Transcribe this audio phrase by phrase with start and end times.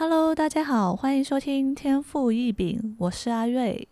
[0.00, 3.86] Hello，大家好，欢迎收听天赋异禀，我是阿瑞。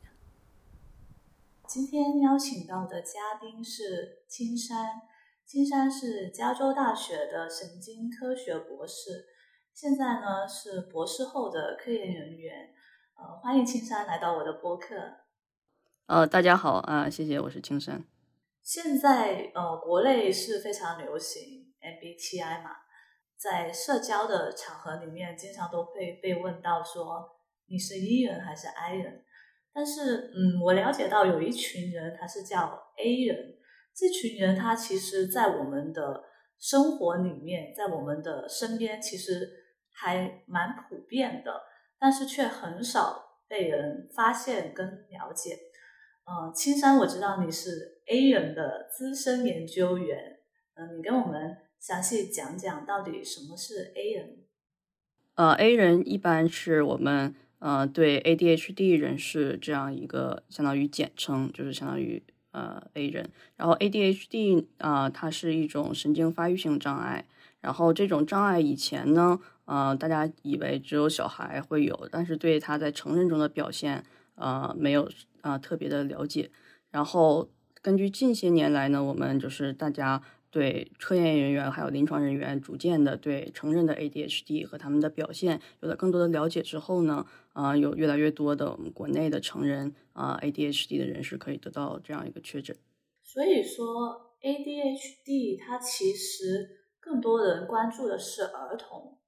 [1.67, 5.02] 今天邀请到的嘉宾是青山，
[5.44, 9.27] 青山是加州大学的神经科学博士，
[9.75, 12.70] 现在呢是博士后的科研人员。
[13.14, 14.95] 呃，欢迎青山来到我的播客。
[16.06, 18.02] 呃，大家好啊，谢谢，我是青山。
[18.62, 22.70] 现在呃，国内是非常流行 MBTI 嘛。
[23.39, 27.25] 在社交的场合里面，经常都会被问到说
[27.68, 29.25] 你是 E 人还是 I 人。
[29.72, 33.55] 但是，嗯，我了解到有一群人他是叫 A 人，
[33.95, 36.25] 这群人他其实，在我们的
[36.59, 39.48] 生活里面，在我们的身边，其实
[39.93, 41.62] 还蛮普遍的，
[42.01, 45.57] 但是却很少被人发现跟了解。
[46.25, 50.19] 嗯，青山，我知道你是 A 人的资深研究员，
[50.75, 51.68] 嗯，你跟我们。
[51.81, 54.39] 详细讲讲到底什么是 A 人？
[55.35, 63.31] 呃，A 人一般是我们呃对 ADHD 人士这样一个相当于简称，就是相当于呃 A 人。
[63.57, 67.25] 然后 ADHD 啊，它是一种神经发育性障碍。
[67.61, 74.05] 然后这种障碍以前呢，呃，大家以为只有小孩会有，但是对他在成人中的表现，
[74.35, 75.09] 呃，没有
[75.41, 76.51] 啊特别的了解。
[76.91, 77.48] 然后
[77.81, 80.20] 根据近些年来呢，我们就是大家。
[80.51, 92.77] 对科研人员还有临床人员逐渐的对成人的 ADHD 和他们的表现有了更多的了解之后呢，啊，有越来越多的我们国内的成人啊 ADHD 的人士可以得到这样一个确诊。
[93.23, 99.19] 所以说 ADHD 它其实更多人关注的是儿童。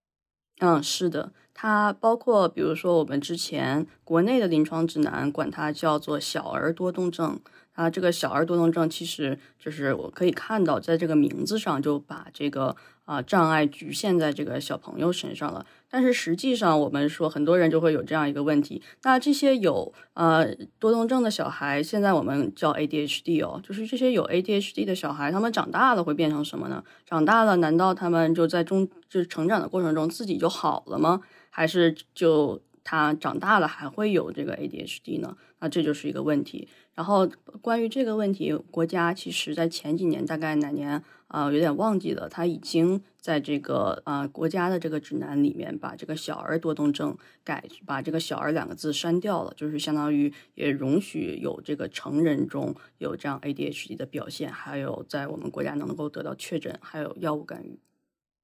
[0.61, 7.41] 嗯，是的，它包括比如说我们之前国内的临床指南管它叫做小儿多动症。
[7.81, 15.65] 啊，这个小儿多动症其实就是我可以看到，在这个名字上就把这个啊障碍局限在这个小朋友身上了。
[15.89, 26.85] 但是实际上，我们说很多人就会有这样一个问题：那这些有呃多动症的小孩，现在我们叫 ADHD 哦，就是这些有 ADHD 的小孩，他们长大了会变成什么呢？
[27.07, 31.23] 长大了，难道他们就在中就成长的过程中自己就好了吗？
[31.49, 35.35] 还是就他长大了还会有这个 ADHD 呢？
[35.61, 36.69] 那这就是一个问题。
[37.01, 37.27] 然后
[37.63, 57.81] 关于这个问题，国家其实在前几年，大概哪年啊，有点忘记了，他已经在这个啊国家的这个指南里面，把这个小儿多动症改，把这个小儿两个字删掉了，就是相当于也容许有这个成人中有这样 ADHD 的表现，还有在我们国家能够得到确诊，还有药物干预。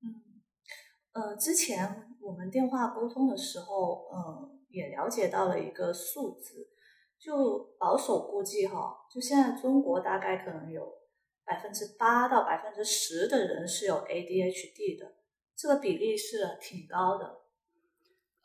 [0.02, 0.22] 嗯，
[1.12, 6.68] 呃，之前我们电话沟通的时候，嗯，也了解到了一个数字。
[7.26, 10.92] 就保守估计哈，就现在中国大概可能有
[11.44, 15.16] 百分之八到百分之十的人是有 ADHD 的，
[15.56, 17.38] 这个比例是挺高的。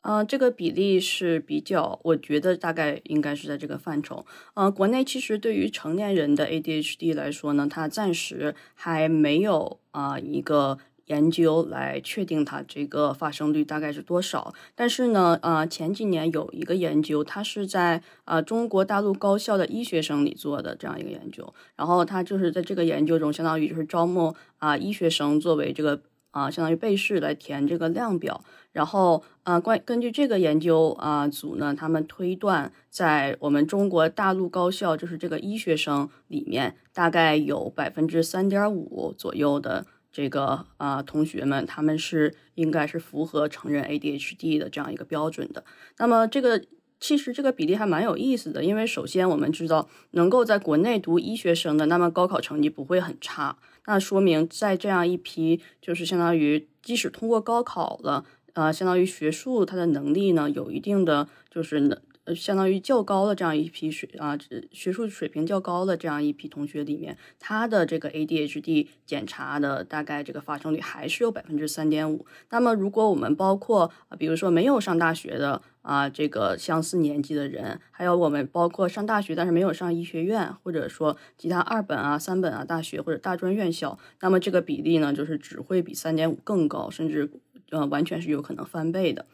[0.00, 4.26] 嗯，这个比例是比较，我觉得大概应该是在这个范畴。
[4.54, 10.78] 嗯，国内其实对于成年人的 ADHD 来说呢，它暂时还没有啊一个。
[11.12, 26.00] 研究来确定它这个发生率大概是多少，但是呢，呃，前几年有一个研究，它是在呃中国大陆高校的医学生里做的这样一个研究，然后它就是在这个研究中，相当于就是招募啊医学生作为这个
[26.30, 28.42] 啊相当于被试来填这个量表，
[28.72, 39.84] 然后啊关根据这个研究啊组呢，他们推断在我们中国大陆高校就是这个医学生里面，大概有百分之三点五左右的。
[40.12, 45.64] 这个啊，同学们，他们是应该是符合成人 ADHD 的这样一个标准的。
[45.96, 46.62] 那么，这个
[47.00, 53.56] 其实这个比例还蛮有意思的，因为首先我们知道，能够在国内读医学生的，那么高考成绩不会很差。
[53.86, 61.98] 那说明在这样一批，就是相当于即使通过高考了，呃，相当于学术他的能力呢，有一定的就是能。
[62.24, 64.38] 呃，相当于较高的这样一批水啊，
[64.70, 72.24] 学术水平较高的这样一批同学里面，他的这个 ADHD 检查的大概这个发生率还是有百分之三点五。
[72.50, 87.28] 那么，如果我们包括啊比如说没有上大学的啊，这个相似年纪的人，还有我们包括上大学但是没有上医学院，或者说其他二本啊、三本啊大学或者大专院校，那么这个比例呢，就是只会比三点五更高，甚至
[87.70, 89.26] 呃完全是有可能翻倍的。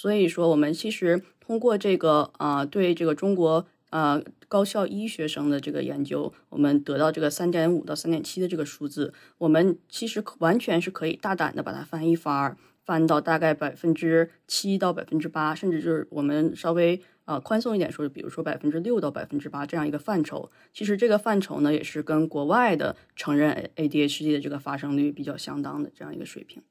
[0.00, 20.48] 所以说，我们其实通过这个啊，对这个中国啊高校医学生的这个研究，我们得到这个三点五到三点七的这个数字，我们其实完全是可以大胆的把它翻一番，翻到大概百分之七到百分之八，甚至就是我们稍微啊宽松一点说，比如说百分之六到百分之八这样一个范畴。
[20.72, 26.62] 其实这个范畴呢，也是跟国外的承认 ADHD 的这个发生率比较相当的这样一个水平。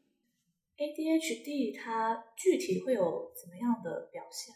[0.77, 4.53] ADHD 它具体会有怎么样的表现？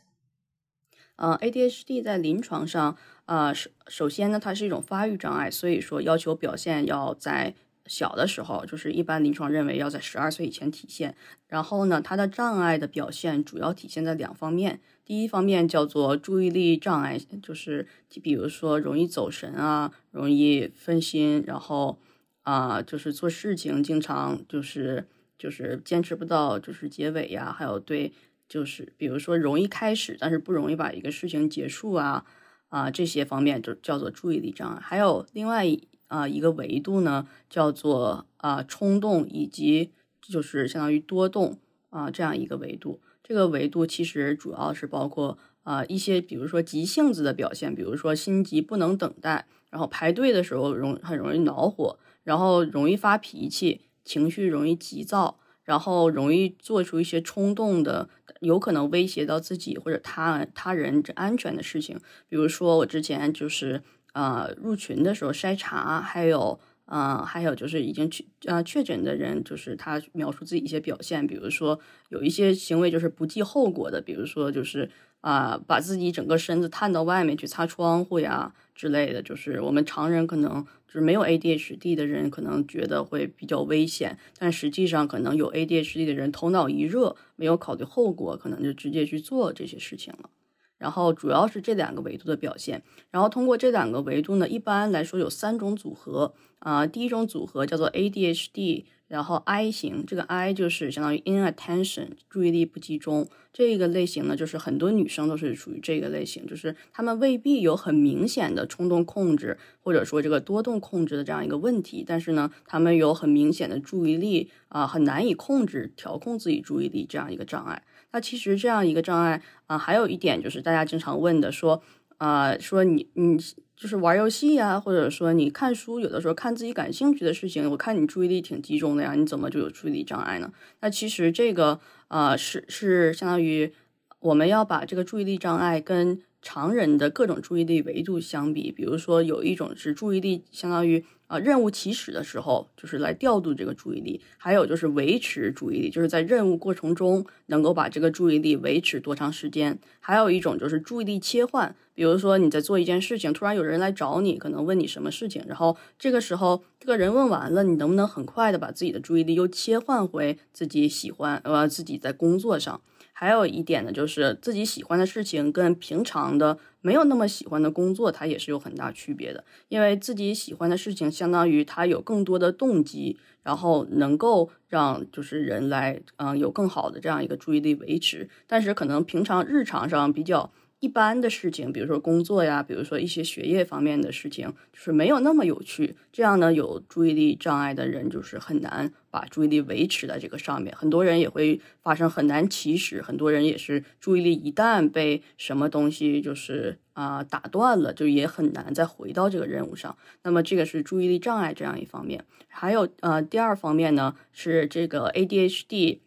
[1.15, 2.95] 呃，ADHD 在临床上，
[3.25, 7.55] 呃，首首先呢，它是一种发育障碍，所以说要求表现要在
[7.87, 11.15] 小的时候，就是一般临床认为要在十二岁以前体现。
[11.47, 17.87] 然后呢，它的障碍的表现主要体现在两方面，第一方面叫做注意力障碍，就是
[18.21, 21.99] 比如说容易走神啊，容易分心，然后
[22.43, 25.07] 啊，就是做事情经常就是
[25.41, 28.13] 就是坚持不到就是结尾呀，还有对。
[28.51, 32.25] 就是比如说容易开始，但是不容易把一个事情结束啊
[32.67, 34.81] 啊这些方面就叫做注意力障碍。
[34.81, 35.65] 还有另外
[36.07, 41.59] 啊一个维度呢，叫做啊冲动以及就是相当于多动
[41.91, 42.99] 啊这样一个维度。
[43.23, 55.37] 这个维度其实主要是包括啊一些比如说急性子的表现，比如说心急不能等待，然后排队的时候容很容易恼火，然后容易发脾气，情绪容易急躁。
[55.63, 58.09] 然后容易做出一些冲动的，
[58.39, 61.97] 有可能威胁到自己或者他他人安全的事情。
[62.27, 63.81] 比如说，我之前就是
[64.13, 74.89] 呃入群的时候筛查，还有呃还有就是已经确呃确诊的人，就是他描述自己一些表现，比如说有一些行为就是不计后果的，比如说就是
[75.21, 80.65] 啊把自己整个身子探到外面去擦窗户呀之类的，就是我们常人可能。
[80.91, 90.29] 就是没有 ADHD 的人可能觉得会比较危险，但实际上可能有 ADHD 的人头脑一热，没有考虑后果，可能就直接去做这些事情了。
[90.77, 92.83] 然后主要是这两个维度的表现。
[93.09, 96.85] 然后通过这两个维度呢，一般来说有三种组合啊。
[96.85, 98.83] 第一种组合叫做 ADHD。
[99.11, 103.27] 然后 I 型，这个 I 就是相当于 inattention，注意力不集中。
[103.51, 117.83] 这个类型呢，就是很多女生都是属于这个类型，就是她们未必有很明显的冲动控制，或者说这个多动控制的这样一个问题，但是呢，她们有很明显的注意力啊，很难以控制、调控自己注意力这样一个障碍。
[118.13, 121.83] 那其实这样一个障碍啊，还有一点就是大家经常问的，说
[122.17, 123.37] 啊，说你你。
[123.81, 130.53] 就是玩游戏呀，或者说你看书，有的时候看自己感兴趣的事情，我看你注意力挺集中的呀，你怎么就有注意力障碍呢？
[130.81, 133.73] 那其实这个呃是是相当于
[134.19, 141.03] 我们要把这个注意力障碍跟常人的各种注意力维度相比，比如说有一种是注意力相当于。
[141.31, 149.79] 啊，任务起始的时候就是来调度这个注意力，还有就是维持注意力，就是在任务过程中能够把这个注意力维持多长时间。
[150.01, 162.81] 还有一种就是注意力切换，比如说你在做一件事情，突然有人来找你，可能问你什么事情，然后这个时候这个人问完了，你能不能很快的把自己的注意力又切换回自己喜欢呃自己在工作上？
[163.21, 169.43] 还有一点呢，就是自己喜欢的事情跟平常的没有那么喜欢的工作，它也是有很大区别的。
[169.67, 178.27] 因为自己喜欢的事情，相当于它有更多的动机，然后能够让就是人来嗯有更好的这样一个注意力维持。
[178.47, 180.51] 但是可能平常日常上比较。
[180.81, 185.95] 一般的事情，比如说工作呀，比如说一些学业方面的事情，就是没有那么有趣。
[186.11, 190.75] 这样呢，有注意力障碍的人就是很难把注意力维持在这个上面。
[190.75, 199.95] 很多人也会发生很难起始，很多人也是注意力一旦被什么东西就是啊打断了，就也很难再回到这个任务上。
[200.23, 202.25] 那么这个是注意力障碍这样一方面。
[202.47, 205.99] 还有呃第二方面呢是这个 ADHD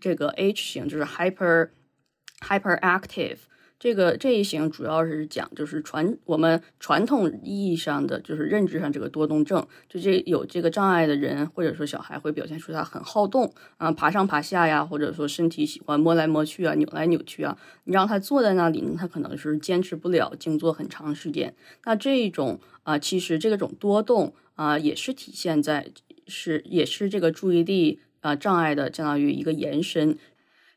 [0.00, 1.68] 这个 H 型，就是 hyper
[2.40, 3.36] hyperactive。
[3.78, 21.54] 这个这一型主要是讲，就是传我们传统意义上的，就是认知上这个多动症，就这有这个障碍的人，或者说小孩会表现出他很好动啊，爬上爬下呀，或者说身体喜欢摸来摸去啊，扭来扭去啊，你让他坐在那里呢，他可能是坚持不了静坐很长时间。
[21.84, 25.86] 那这一种啊，其实这种多动啊，也是体现在
[26.26, 30.18] 是也是这个注意力啊障碍的相当于一个延伸。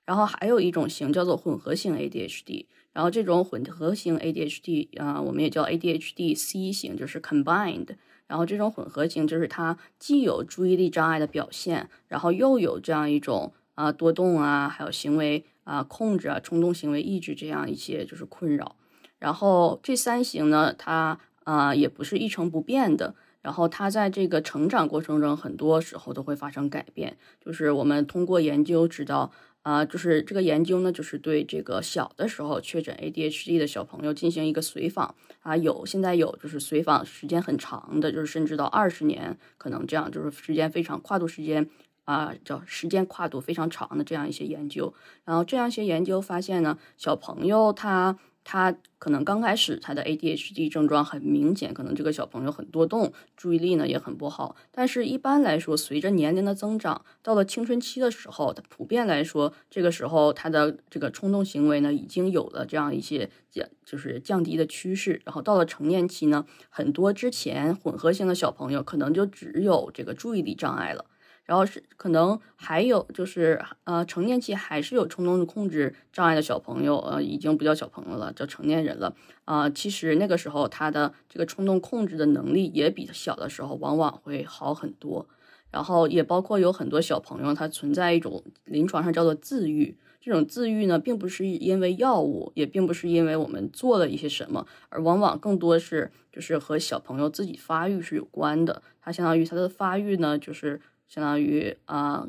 [0.03, 2.65] 然后还有一种型叫做混合性 ADHD。
[2.93, 7.95] 然后这种混合型 ADHD 啊，我们也叫 ADHD C 型，就是 combined。
[8.27, 18.75] 然后这种混合型就是它既有注意力障碍的表现，然后又有这样一种啊多动啊，还有行为啊控制啊、冲动行为抑制这样一些就是困扰。
[19.19, 23.15] 然后这三型呢，它啊也不是一成不变的。
[23.41, 27.17] 然后它在这个成长过程中，很多时候都会发生改变。
[27.43, 29.31] 就是我们通过研究知道。
[29.63, 41.69] 啊，就是这个研究呢，就是对这个小的时候确诊 ADHD 的小朋友进行一个随访啊，有现在有就是随访时间很长的，就是甚至到二十年，可能这样就是时间非常跨度时间
[42.05, 44.91] 啊，叫时间跨度非常长的这样一些研究。
[45.25, 54.55] 然后这样一些研究发现呢，小朋友他他可能刚开始他的 ADHD 症状很明显，可能这个小朋友很多动，注意力呢也很不好。
[54.71, 65.21] 但是一般来说，随着年龄的增长，到了青春期的时候，他普遍来说，这个时候他的这个冲动行为呢已经有了这样一些降，就是降低的趋势。
[65.25, 71.05] 然后到了成年期呢，很多之前混合型的小朋友可能就只有这个注意力障碍了。
[71.51, 79.69] 然后是可能还有就是呃成年期还是有冲动的控制障碍的小朋友，呃已经不叫小朋友了，叫成年人了啊。
[79.69, 85.27] 其实那个时候他的这个冲动控制的能力也比小的时候往往会好很多。
[85.71, 98.81] 然后也包括有很多小朋友他存在一种临床上叫做自愈，这种自愈呢并不是因为药物，也并不是因为我们做了一些什么，而往往更多是就是和小朋友自己发育是有关的。
[99.01, 100.79] 它相当于他的发育呢就是。
[101.13, 102.25] 相当于啊，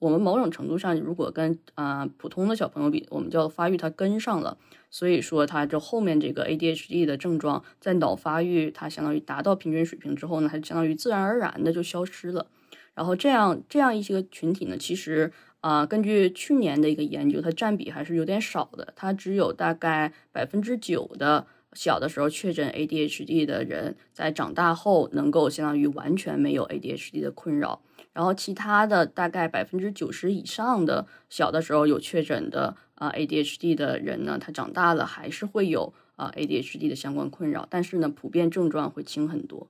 [0.00, 4.58] 我们某种程度上，如果跟啊普通的小朋友比，我们叫发育它跟上了，
[4.90, 12.48] 所以说它这后面这个 ADHD 的症状在脑发育它相当于达到平均水平之后呢，它相当于自然而然的就消失了。
[12.94, 27.80] 然后这样这样一些群体呢，其实啊，根据去年的一个研究，它占比还是有点少的，它只有大概百分之九的小的时候确诊 ADHD 的人，在长大后能够相当于完全没有 ADHD 的困扰。
[28.14, 39.68] 然后其他的大概百分之九十以上的小的时候有确诊的啊 ADHD 的人呢，他长大了还是会有啊 ADHD 的相关困扰，但是呢，普遍症状会轻很多。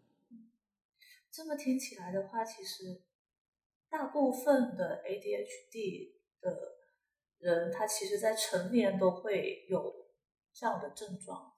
[1.32, 3.00] 这么听起来的话，其实
[3.88, 6.10] 大部分的 ADHD
[6.42, 6.76] 的
[7.38, 10.06] 人，他其实在成年都会有
[10.52, 11.54] 这样的症状。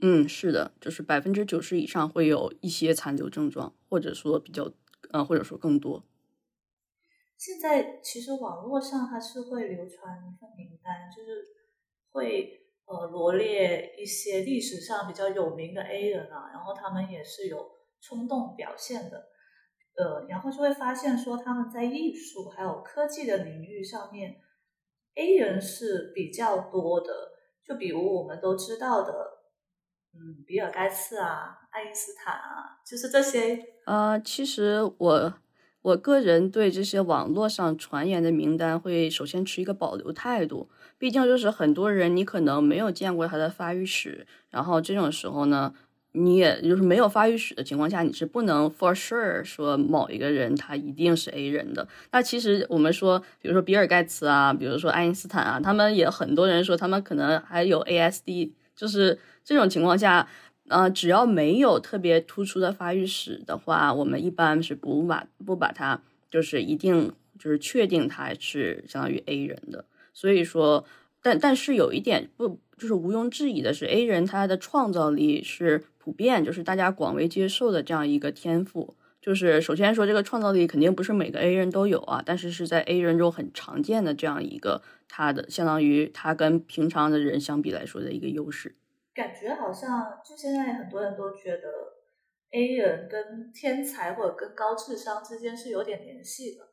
[0.00, 4.72] 嗯，是的，就是百分之九十以上会有一些残留症状，或者说比较。
[5.10, 6.04] 啊，或者说更多。
[7.36, 11.48] 现在其实网络上它是会流传一份名单，就是
[12.12, 17.68] 会呃罗列一些历史上比较有名的 A 人啊，然后他们也是有
[18.00, 19.28] 冲动表现的，
[19.96, 24.40] 呃，然后就会发现说他们在艺术还有科技的领域上面
[25.16, 27.32] ，A 人是比较多的。
[27.64, 29.31] 就比如我们都知道的，
[30.14, 33.58] 嗯，比尔盖茨啊，爱因斯坦啊，就是这些。
[33.86, 35.34] 呃，其实我
[35.82, 45.72] 我个人对这些网络上传言的名单会首先持一个保留态度，毕竟就是很多人你可能没有见过他的发育史，然后这种时候呢，
[46.12, 51.88] 你也就是没有发育史的情况下，你是不能 for sure 说某一个人他一定是 A 人的。
[52.12, 60.28] 那其实我们说，比如说比尔盖茨啊，比如说爱因斯坦啊，他们也很多人说他们可能还有 ASD，就是这种情况下。
[60.68, 66.00] 呃，只要没有特别突出的发育史的话，我们一般是不把不把它
[66.30, 69.84] 就是一定就是确定它是相当于 A 人的。
[70.14, 70.86] 所以说，
[71.20, 78.94] 但但是有一点不就是毋庸置疑的是，A 人他的创造力是普遍就是大家广为接受的这样一个天赋。
[79.22, 88.74] 就是首先说这个创造力肯定不是每个 A 人都有啊，但是是在 A 人中很常见的这样一个他的相当于他跟平常的人相比来说的一个优势。
[89.14, 91.62] 感觉好像，就现在很多人都觉得
[92.50, 96.68] A 人跟天才或者跟高智商之间是有点联系的。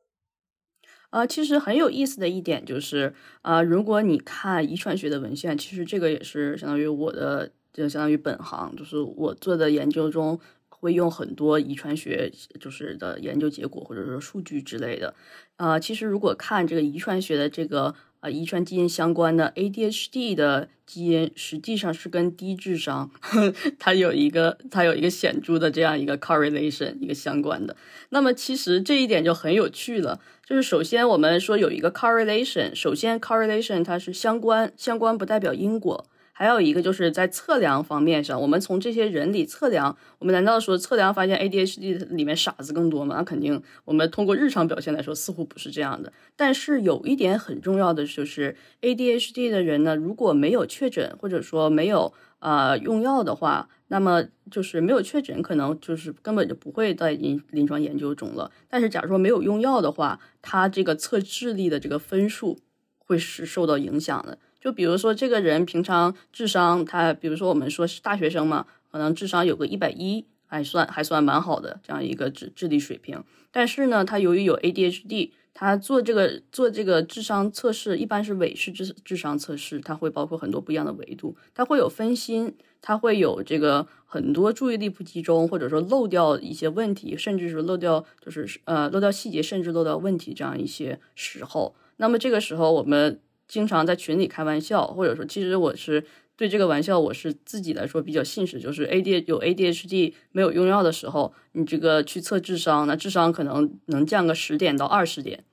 [1.12, 10.40] 呃，其实很有意思的一点就是，呃，如果你看遗传学的文献，其实这个也是相当于我的，就相当于本行，就是我做的研究中
[10.80, 15.14] 会用很多遗传学就是的研究结果或者说数据之类的。
[15.58, 17.96] 呃，其实如果看这个遗传学的这个。
[18.22, 23.10] 啊，遗传基因相关的 ADHD 的基因实际上是跟低智商，
[23.80, 27.78] 它有一个它有一个显著的这样一个 correlation，一个相关的。
[28.10, 36.06] 那么其实这一点就很有趣了，就是首先我们说有一个 correlation，首先 correlation 它是相关，相关不代表因果。
[36.40, 43.16] 还有一个就是在测量方面上，我们从这些人里测量，我们难道说测量发现 ADHD 里面傻子更多吗？
[43.18, 46.14] 那肯定，我们通过日常表现来说，似乎不是这样的。
[46.38, 58.50] 但是有一点很重要的就是 ADHD 的人呢，如果没有确诊或者说没有呃用药的话，那么就是没有确诊，可能就是根本就不会在临临床研究中了。
[58.70, 62.60] 但是假如说没有用药的话，他这个测智力的这个分数
[62.98, 64.38] 会是受到影响的。
[64.60, 73.24] 就比如说，这个人平常智商，他比如说我们说是大学生嘛，可能智商有个一百一，还算还算蛮好的这样一个智智力水平。
[73.52, 91.76] 但是呢，他由于有 ADHD，他做这个做这个智商测试，一般是伪式智智商测试，它会包括很多不一样的维度，它会有分心，它会有这个很多注意力不集中，或者说漏掉一些问题，甚至是漏掉就是呃漏掉细节，甚至漏掉问题这样一些时候。
[91.98, 93.22] 那么这个时候我们。
[93.50, 96.06] 经常在群里开玩笑，或者说，其实我是
[96.38, 105.44] 对这个玩笑，我是自己来说比较信实，就是 A D 有 A D H D 没有用药的时候，你这个去测智商，那智商可能能降个十点到二十点。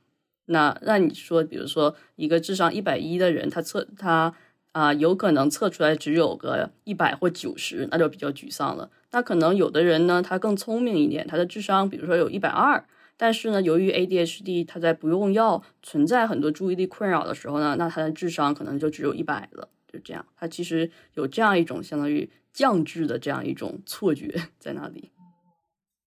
[0.48, 4.32] 那那你说，比如说一个智商一百一的人，他测他
[4.72, 8.90] 啊，有可能测出来只有个一百或九十，那就比较沮丧了。
[9.10, 12.84] 那可能有的人呢，他更聪明一点，他的智商比如说有一百二，
[13.16, 19.68] 但是呢，由于 A D H D 它在不用药存在很多注意力困扰的时候呢，那他的智商可能就只有一百了。
[19.90, 25.12] 就这样，他其实有这样一种相当于降智的这样一种错觉在那里。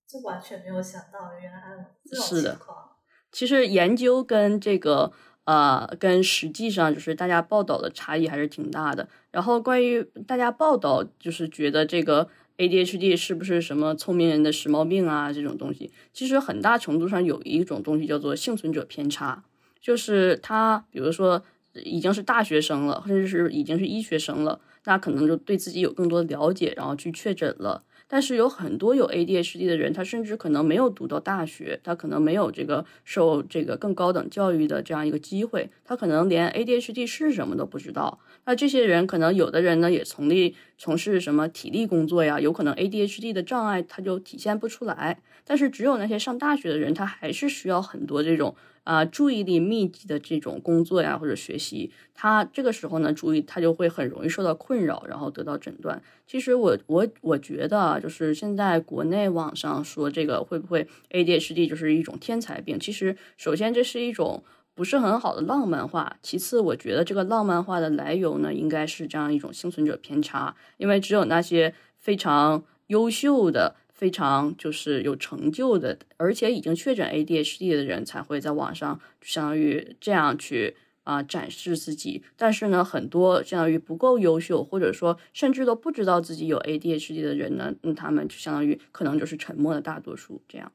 [0.07, 2.89] 这完全没有想到，原来还有这种情况。
[3.31, 5.11] 其实研究跟这个
[5.45, 9.07] 呃，跟实际上就是大家报道的差异还是挺大的。
[9.31, 12.27] 然后关于大家报道，就是觉得这个
[12.59, 19.43] ADHD 是不是什么聪明人的时髦病啊这种东西，其实很大程度上有一种东西叫做幸存者偏差，
[19.81, 21.43] 就是他比如说。
[21.85, 27.83] 已经是大学生了，甚至是已经是医学生了，那可能就对自己有更多的了解，然后去确诊了。
[28.07, 38.19] 但是有很多有 ADHD 的人，他甚至可能没有读到大学，他可能没有这个受这个更高等教育的这样一个机会，他可能连 ADHD 是什么都不知道。
[38.45, 45.19] 那这些人可能有的人呢也从力从事什么体力工作呀，有可能 ADHD 的障碍他就体现不出来。
[45.45, 48.55] 但是只有那些上大学的人，他还是需要很多这种。
[48.85, 56.01] 啊，注意力密集的这种工作呀，或者学习，他这个时候呢，注意他就会很容易受到困扰，然后得到诊断。
[56.25, 62.79] 其实我我我觉得啊，就是现在国内网上说这个会不会 ADHD 就是一种天才病？
[62.79, 64.43] 其实首先这是一种
[64.79, 73.75] 不是很好的浪漫化，其次我觉得这个浪漫化的来由呢，应该是这样一种幸存者偏差，因为只有那些非常优秀的。
[73.91, 82.23] 非常就是有成就的，而且已经确诊 ADHD 的人才会在网上相当于这样去啊展示自己。
[82.37, 90.41] 但是呢，很多相当于不够优秀，或者说甚至都不知道自己有 ADHD 的人呢，那，他们就相当于可能就是沉默的大多数。
[90.47, 90.71] 这样，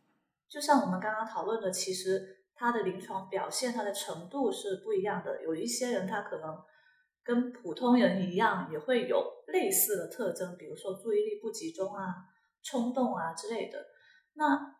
[0.46, 5.42] 就像我们刚刚讨论的，其实他的临床表现，他的程度是不一样的。
[5.42, 6.56] 有一些人他可能
[7.22, 12.14] 跟普通人一样，也会有类似的特征，比如说注意力不集中啊。
[12.66, 13.78] 冲动啊之类的，
[14.36, 14.76] 那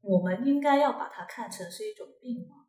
[0.00, 2.66] 我们应该要把它看成是一种病吗？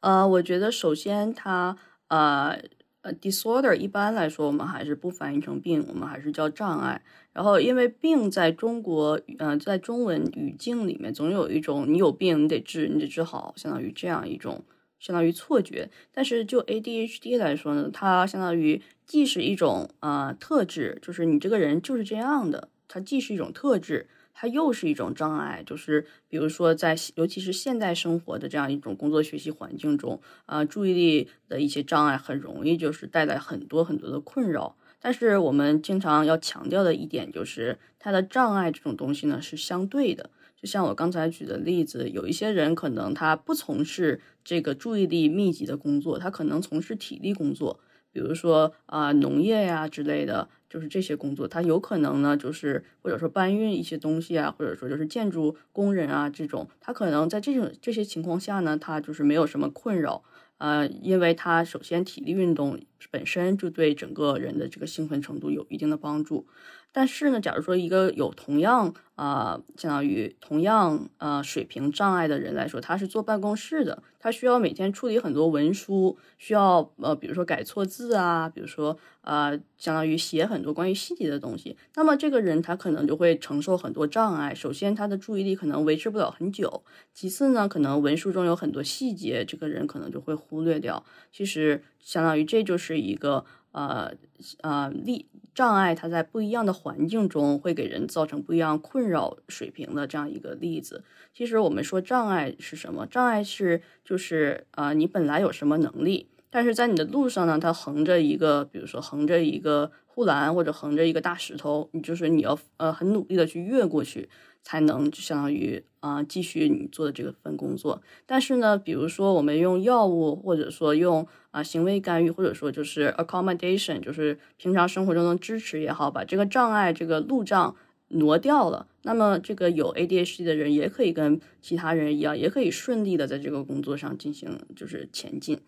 [0.00, 1.74] 呃，我觉得首先他
[2.08, 2.60] 呃
[3.04, 7.02] 呃 disorder 一般来说我们还是不翻译成病，我们还是叫障碍。
[7.34, 14.64] 然后因为病在中国呃在中文语境里面总有一种你有病你得治你得治好，相当于这样一种
[14.98, 15.90] 相当于错觉。
[16.12, 22.68] 但是就 ADHD 来说呢，它相当于既是一种呃特质，就是你这个人就是这样的。
[22.88, 25.62] 它既是一种特质，它又是一种障碍。
[25.64, 34.76] 就是比如说，在尤其是现代生活的这样一种工作学习环境中，啊，注意力的一些障碍很容易就是带来很多很多的困扰。
[35.00, 40.30] 但是我们经常要强调的一点就是，它的障碍这种东西呢是相对的。
[40.56, 50.48] 就像我刚才举的例子，有一些人可能他不从事这个注意力密集的工作，他可能从事体力工作，比如说啊农业呀之类的。
[50.74, 60.24] 就是这些工作，他有可能呢，就是或者说搬运一些东西啊，或者说就是建筑工人啊这种，他可能在这种这些情况下呢，他就是没有什么困扰，
[60.58, 62.80] 呃，因为他首先体力运动
[63.12, 66.48] 本身就对整个人的这个兴奋程度有一定的帮助。
[66.96, 84.54] 但是呢，假如说一个有同样啊，相当于同样呃水平障碍的人来说，他是坐办公室的，他需要每天处理很多文书，需要呃，比如说改错字啊，比如说呃，相当于写很多关于细节的东西，那么这个人他可能就会承受很多障碍。
[84.54, 91.04] 首先，他的注意力可能维持不了很久；其次呢，可能文书中有很多细节，这个人可能就会忽略掉。
[91.32, 93.44] 其实，相当于这就是一个。
[93.74, 94.12] 呃
[94.60, 101.04] 呃，例障碍，它在不一样的环境中会给人造成不一样困扰水平的这样一个例子。
[101.32, 103.06] 其实我们说障碍是什么？
[103.06, 114.28] 障碍是就是呃，你本来有什么能力，但是在你的路上呢，它横着一个，比如说横着一个护栏或者横着一个大石头，你就是你要呃很努力的去越过去。
[114.66, 127.76] 才能就相当于啊继续你做的这个份工作，但是呢，比如说我们用药物，或者说用啊行为干预，或者说就是 accommodation，就是平常生活中的支持也好，把这个障碍这个路障
[128.08, 135.60] 挪掉了，那么这个有 ADHD 的人也可以跟其他人一样，也可以顺利的在这个工作上进行就是前进。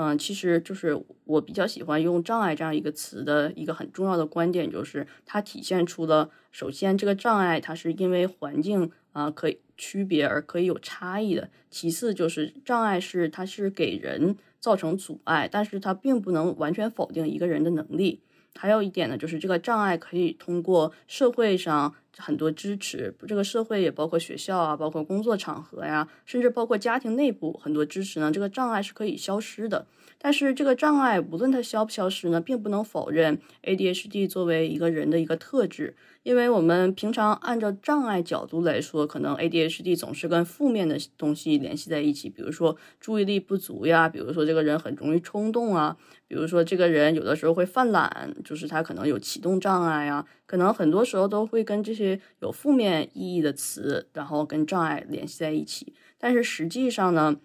[0.00, 18.20] 嗯，其实就是我比较喜欢用“障碍”这样一个词的一个很重要的观点，就是它体现出了首先这个障碍它是因为环境啊可以区别而可以有差异的；其次就是障碍是它是给人造成阻碍，但是它并不能完全否定一个人的能力。
[18.58, 29.86] 还有一点呢，就是这个障碍可以通过社会上很多支持，这个社会也包括学校啊，包括工作场合呀，甚至包括家庭内部很多支持呢，这个障碍是可以消失的。
[30.20, 35.96] 但是这个障碍无论它消不消失呢，并不能否认 ADHD 作为一个人的一个特质。
[36.24, 55.94] 因为我们平常按照障碍角度来说，可能 ADHD 总是跟负面的东西联系在一起，比如说注意力不足呀，比如说这个人很容易冲动啊，比如说这个人有的时候会犯懒，就是他可能有启动障碍呀，可能很多时候都会跟这些有负面意义的词，然后跟障碍联系在一起。
[56.18, 57.36] 但是实际上呢，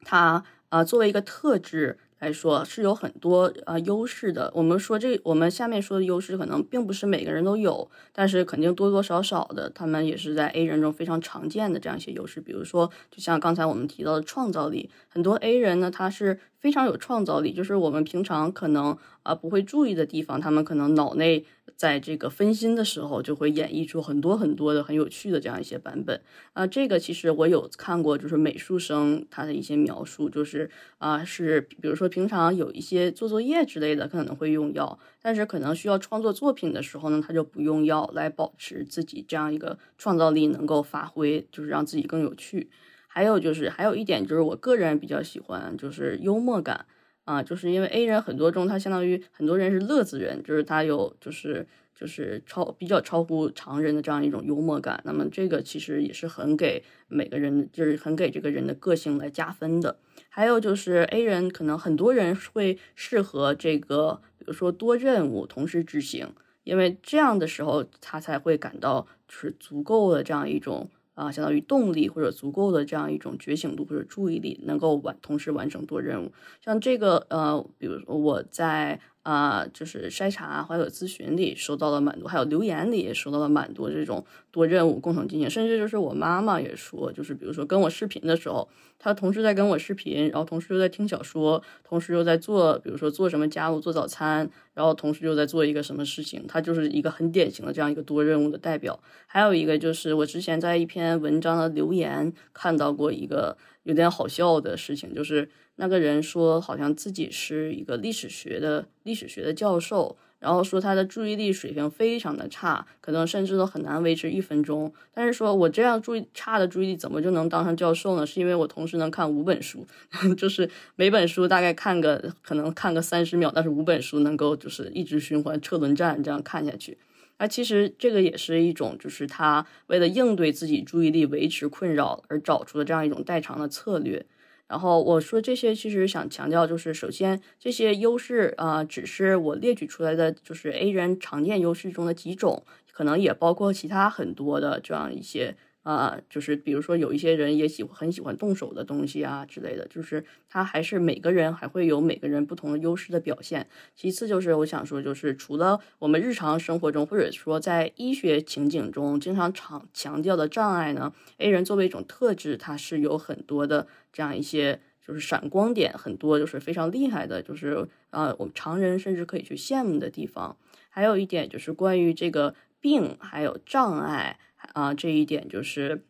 [0.00, 1.98] 它啊作为一个特质。
[2.20, 4.50] 来说是有很多啊优势的。
[4.52, 12.40] 我们说这，我们下面说的优势可能并不是每个人都有，但是肯定多多少少的，他们也是在 A 人中非常常见的这样一些优势。
[12.40, 21.44] 比如说，就像刚才我们提到的创造力，很多 A 人呢，他是非常有创造力，就是我们平常可能啊不会注意的地方，他们可能脑内。
[21.76, 26.20] 在这个分心的时候，就会演绎出很多很多的很有趣的这样一些版本
[26.52, 26.66] 啊。
[26.66, 42.70] 这个其实我有看过，就是美术生他的一些描述，就是啊，是比如说平常有一些做作业之类的可能会用药，但是可能需要创作作品的时候呢，他就不用药来保持自己这样一个创造力能够发挥，就是让自己更有趣。
[43.08, 46.86] 还有就是还有一点就是我个人比较喜欢就是幽默感。
[47.24, 54.98] 啊，就是因为 A 人很多中，他相当于很多人是乐子人，就是他有就是就是超比较超乎常人的这样一种幽默感。
[55.04, 59.98] 那么这个其实也是很给每个人，就是很给这个人的个性来加分的。
[60.30, 66.32] 还有就是 A 人可能很多人会适合这个，比如说多任务同时执行，
[66.64, 70.88] 因为这样的时候他才会感到就是足够的这样一种。
[71.18, 76.32] 啊，相当于动力或者足够的这样一种觉醒度或者注意力，能够完同时完成多任务。
[76.64, 79.00] 像这个呃，比如说我在。
[79.22, 88.66] 啊，就是筛查还有咨询里收到了蛮多，还有留言里也收到了蛮多这种多任务共同进行，甚至就是我妈妈也说，就是比如说跟我视频的时候，
[88.98, 98.98] 她同时在跟我视频，然后同时又在听小说，同时又在做，比如说做什么家务，做早餐，然后同时又在做一个什么事情，她就是一个很典型的这样一个多任务的代表。
[99.26, 105.50] 还有一个就是我之前在一篇文章的留言看到过一个有点好笑的事情，就是。
[105.80, 114.92] 那个人说，好像自己是一个历史学的历史学的教授，然后说他的注意力水平非常的差，可能甚至都很难维持一分钟。
[115.14, 118.26] 但是说我这样注意差的注意力怎么就能当上教授呢？
[118.26, 119.86] 是因为我同时能看五本书，
[120.36, 126.98] 就是每本书大概看个可能看个三十秒，但是五本书能够就是一直循环车轮战这样看下去。
[127.36, 134.26] 而其实这个也是一种，就是他为了应对自己注意力维持困扰而找出的这样一种代偿的策略。
[134.68, 145.56] 然后我说这些，其实想强调就是，首先这些优势啊，只是我列举出来的，就是 A 人常见优势中的几种，可能也包括其他很多的这样一些。
[145.88, 153.66] 啊，就是比如说有一些人也喜欢很喜欢动手的东西啊之类的，就是他还是每个人还会有每个人不同的优势的表现。
[153.96, 170.54] 其次就是我想说，就是除了我们日常生活中或者说在医学情景中经常常强调的障碍呢，A 人作为一种特质，它是有很多的这样一些就是闪光点，很多就是非常厉害的，就是啊我们常人甚至可以去羡慕的地方。
[170.90, 174.38] 还有一点就是关于这个病还有障碍。
[174.72, 176.04] 啊，这一点就是，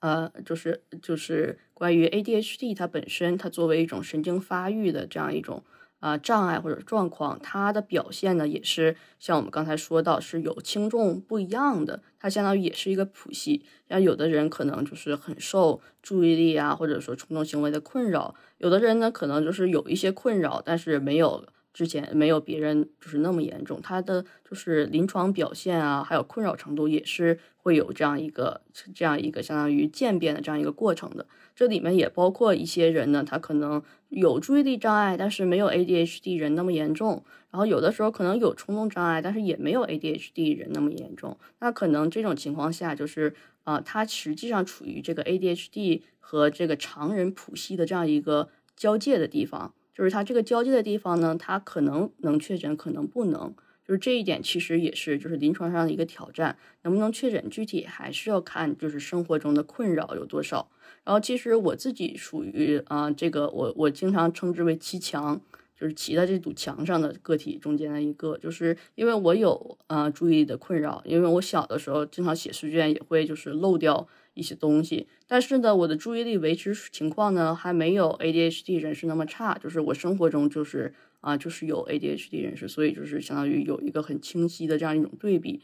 [0.00, 5.64] 呃，就是就是关于 ADHD 它本身，它作为一种神经发育的这样一种
[6.00, 12.02] 啊障碍或者状况，它的表现呢，也是像我们刚才说到是有轻重不一样的。
[12.18, 21.46] 它相当于也是一个谱系，像有的人可能就是很受注意力啊，或者说冲动行为的困扰；有的人呢，可能就是有一些困扰，但是没有。
[21.78, 28.62] 之前没有别人就是那么严重，他的就是临床表现啊，还有困扰程度也是会有这样一个
[28.92, 31.24] 这样一个相当于渐变的这样一个过程的。
[31.54, 37.24] 这里面也包括一些人呢，他可能有注意力障碍，但是没有 ADHD 人那么严重。
[37.52, 41.38] 然后有的时候可能有冲动障碍，但是也没有 ADHD 人那么严重。
[41.60, 49.74] 那可能这种情况下，就是啊，他实际上处于这个 ADHD 和这个常人谱系的这样一个交界的地方。
[49.98, 53.52] 就是它这个交界的地方呢，它可能能确诊，可能不能。
[53.84, 60.70] 就是这一点其实也是就是临床上的一个挑战，能不能确诊，具体还是要看就是生活中的困扰有多少。
[61.02, 65.40] 然后其实我自己属于啊，这个我我经常称之为骑墙，
[65.76, 74.06] 就是骑在这堵墙上的个体中间的一个，就是因为我有啊注意力的困扰，因为我小的时候经常写试卷也会就是漏掉。
[74.38, 75.06] 一些东西。
[75.26, 79.58] 但是呢，我的注意力维持情况呢，还没有 ADHD 人士那么差。
[79.58, 85.60] 就是我生活中就是啊，就是有 ADHD 人士，所以就是相当于有一个很清晰的这样一种对比。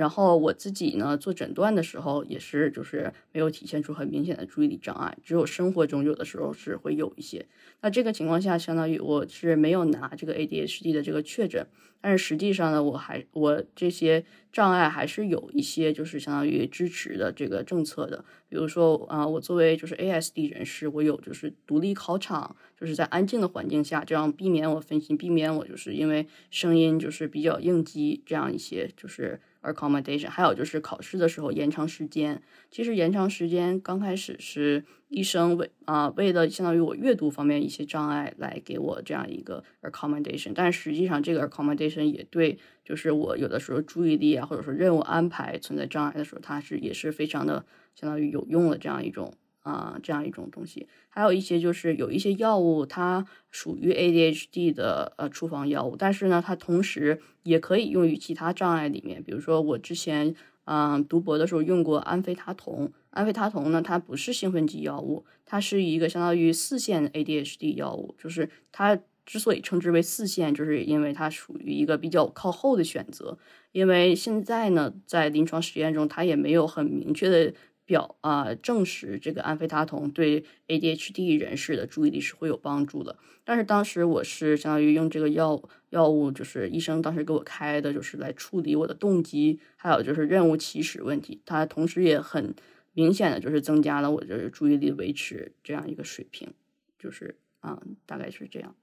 [0.00, 7.44] 然后我自己呢做诊断的时候也是，就是没有体现出很明显的注意力障碍，只有生活中有的时候是会有一些。
[7.82, 11.66] 那这个情况下，相当于我是没有拿这个 ADHD 的这个确诊，
[12.00, 18.24] 但是实际上呢，我还我这些障碍还是有一些，就是相当于支持的这个政策的。
[18.48, 29.38] 比如说啊，我作为就是 ASD 人士，我有就是独立考场，就是在安静的环境下，这样避免我分心，避免我就是因为声音就是比较应激这样一些就是。
[29.62, 32.42] accommodation，还有就是考试的时候延长时间。
[32.70, 49.34] 其实延长时间刚开始是医生为啊为了相当于我阅读方面一些障碍来给我这样一个 accommodation，但实际上这个 accommodation 也对就是我有的时候注意力啊或者说任务安排存在障碍的时候，它是也是非常的相当于有用的这样一种。
[49.70, 59.22] 啊，这样一种东西，还有一些就是有一些药物，它属于 ADHD 的呃处方药物，但是呢，它同时也可以用于其他障碍里面。
[59.22, 68.14] 比如说我之前嗯读博的时候用过安非他酮，安非他酮呢，它不是兴奋剂药物，它是一个相当于四线 ADHD 药物。
[68.18, 73.38] 就是它之所以称之为四线，就是因为它属于一个比较靠后的选择。
[73.72, 77.54] 因为现在呢，在临床实验中，它也没有很明确的。
[77.90, 83.18] 表啊，证实这个安非他酮对 ADHD 人士的注意力是会有帮助的。
[83.44, 91.42] 但是当时我是相当于用这个药药物，就是医生当时给我开的，就是来处理我的动机，还有就是任务起始问题。
[91.44, 92.54] 它同时也很
[92.92, 96.54] 明显的就是增加了我就是注意力维持这样一个水平，
[96.96, 98.76] 就是啊，大概是这样。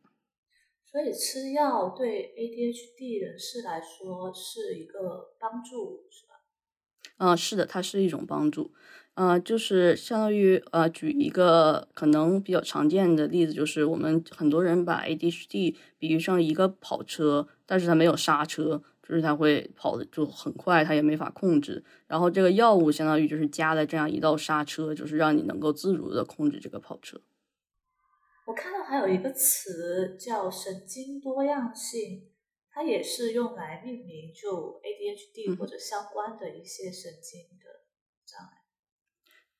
[0.83, 6.25] 所以吃药对 ADHD 人士来说是一个帮助，是
[7.17, 8.71] 嗯，是的，它是一种帮助。
[9.15, 21.83] 呃，就是相当于呃，举一个可能比较常见的例子，就是我们很多人把 ADHD 比喻上一个跑车，但是它没有刹车，就是它会跑的就很快，它也没法控制。
[22.05, 27.19] 然后这个药物相当于就是加了这样一道刹车，就是让你能够自如的控制这个跑车。
[28.45, 32.21] 我看到还有一个词叫神经多样性，
[32.77, 37.81] 它也是用来命名就 ADHD 或者相关的一些神经的
[38.23, 38.51] 障碍。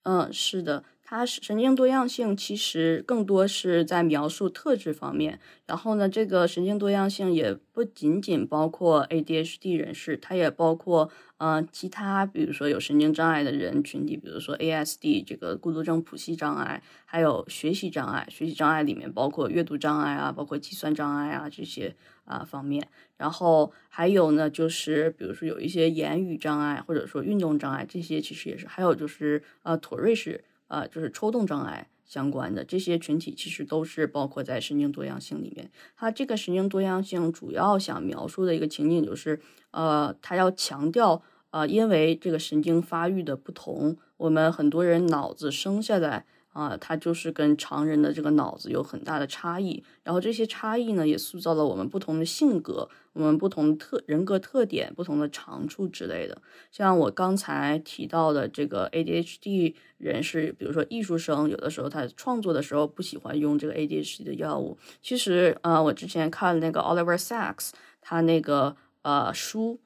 [0.03, 5.39] 嗯，是的，它神经多样性其实更多是在描述特质方面。
[5.65, 18.27] 然后呢，这个神经多样性也不仅仅包括 ADHD 人士，它也包括嗯其他，比如说有神经障碍的人群体，比如说 ASD 这个孤独症谱系障碍，还有学习障碍。
[18.29, 21.95] 学习障碍里面包括阅读障碍啊，包括计算障碍啊这些
[22.27, 22.87] 啊方面。
[23.17, 28.67] 然后还有呢，就是比如说有一些言语障碍，或者说运动障碍，这些其实也是。
[28.67, 35.71] 还有就是呃，妥瑞氏呃，就是抽动障碍相关的这些群体，其实都是包括在神经多样性里面。
[35.95, 39.39] 它这个神经多样性主要想描述的一个情景就是，
[39.71, 46.25] 呃，它要强调，呃，因为这个神经发育的不同，我们很多人脑子生下来。
[46.57, 56.41] 啊，它就是跟常人的这个脑子有很大的差异，然后这些差异呢，也塑造了我们不同的性格，我们不同特人格特点、不同的长处之类的。
[56.71, 64.79] 像我刚才提到的这个 ADHD 人士，比如说艺术生，有的时候他创作的时候不喜欢用这个 ADHD 的药物。
[64.99, 67.69] 其实，呃，我之前看那个 Oliver Sacks
[68.01, 69.79] 他那个呃书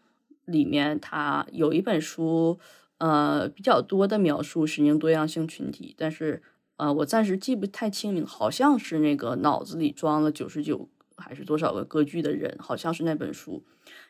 [0.45, 2.57] 里面，他有一本书，
[2.99, 6.41] 呃，比较多的描述神经多样性群体，但是。
[6.81, 13.63] 呃，我暂时记不太清名，好像是那个脑子里装了九十九还是多少个歌剧的人，好像是那本书。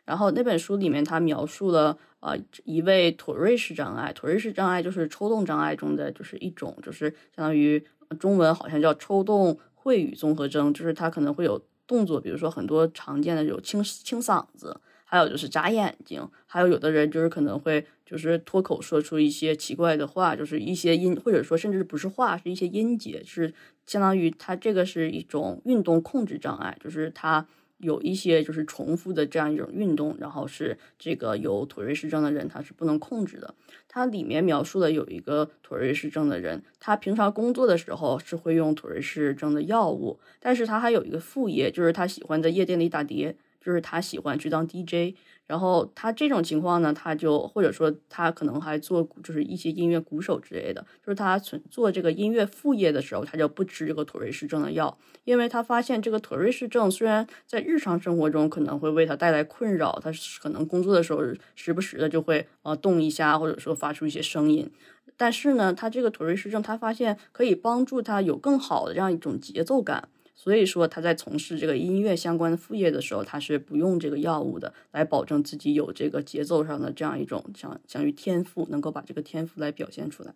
[0.06, 7.86] 然后那本书里面他描述了呃一位妥瑞氏障碍，妥瑞氏障碍就是抽动障碍中的就是一种，就是相当于
[8.18, 14.80] 中文好像叫抽动秽语综合征，就是他可能会有动作，比如说很多常见的有清清嗓子。
[15.04, 23.54] 还有就是眨眼睛，还有有的人就是可能会就是脱口说出一些奇怪的话，就是一些音，或者说甚至不是话，是一些音节，是
[23.86, 27.48] 相当于他这个是一种运动控制障碍，就是他
[27.78, 33.56] 有一些就是重复的这样一种运动，然后是这个有妥瑞氏症的人他是不能控制的。
[33.88, 43.38] 它里面描述的有一个妥瑞氏症的人，他平常工作的时候是会用妥瑞氏症的药物，但是他还有一个副业，就是他喜欢在夜店里打碟。
[43.64, 45.16] 就是他喜欢去当 DJ，
[45.52, 50.82] 然后他这种情况呢，他就或者说他可能还做就是一些音乐鼓手之类的。
[51.06, 60.10] 就是他存做这个音乐副业的时候，他就不吃这个妥瑞氏症的药，因为他发现这个妥瑞氏症虽然在日常生活中可能会为他带来困扰，他
[60.42, 61.22] 可能工作的时候
[61.54, 64.72] 时不时的就会呃动一下，或者说发出一些声音。
[65.18, 70.08] 但是呢，他这个妥瑞氏症，他发现可以帮助他有更好的这样一种节奏感。
[70.44, 80.34] 所以说他在从事这个音乐相关的副业的时候，他是不用这个药物的，来保证自己有这个节奏上的这样一种相相于天赋，能够把这个天赋来表现出来。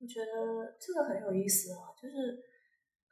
[0.00, 2.42] 我觉得这个很有意思啊，就是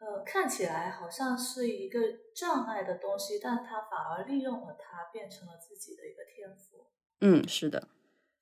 [0.00, 2.00] 呃，看起来好像是一个
[2.34, 6.88] 障碍的东西，但他反而利用了它，变成了自己的一个天赋。
[7.20, 7.86] 嗯，是的。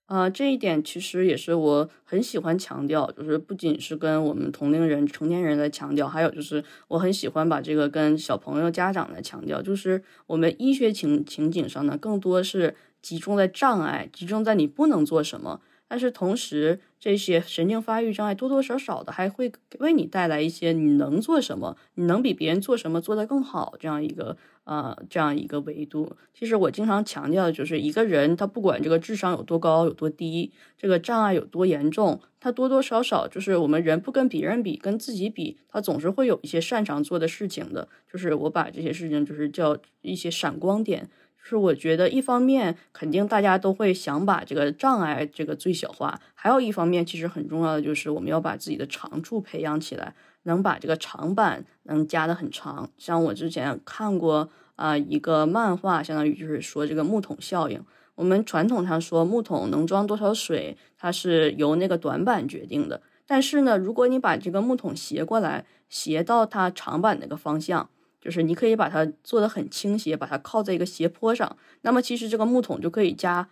[0.06, 15.60] 啊，这一点其实也是我很喜欢强调，就是不仅是跟我们同龄人、成年人的强调，还有就是我很喜欢把这个跟小朋友、家长来强调，就是我们医学情情景上呢，更多是集中在障碍，集中在你不能做什么。
[15.88, 26.16] 但是同时，这些神经发育障碍多多少少的还会为你带来一些你能做什么，你能比别人做什么做得更好这样一个呃这样一个维度。
[26.34, 37.88] 其实我经常强调的就是，一个人他不管这个智商有多高有多低，这个障碍有多严重，他多多少少就是我们人不跟别人比，跟自己比，他总是会有一些擅长做的事情的。
[38.12, 41.08] 就是我把这些事情就是叫一些闪光点。
[41.48, 52.90] 是我觉得一方面肯定大家都会想把这个障碍这个最小化，还有一方面其实很重要的就是我们要把自己的长处培养起来，能把这个长板能加的很长。
[52.98, 57.80] 像我之前看过啊一个漫画，相当于就是说这个木桶效应。
[58.16, 63.00] 我们传统上说木桶能装多少水，它是由那个短板决定的。
[63.26, 67.88] 但是呢，如果你把这个木桶斜过来，斜到它长板那个方向。
[68.26, 73.48] 就是你可以把它做的很倾斜，把它靠在一个斜坡上，那么其实这个木桶就可以加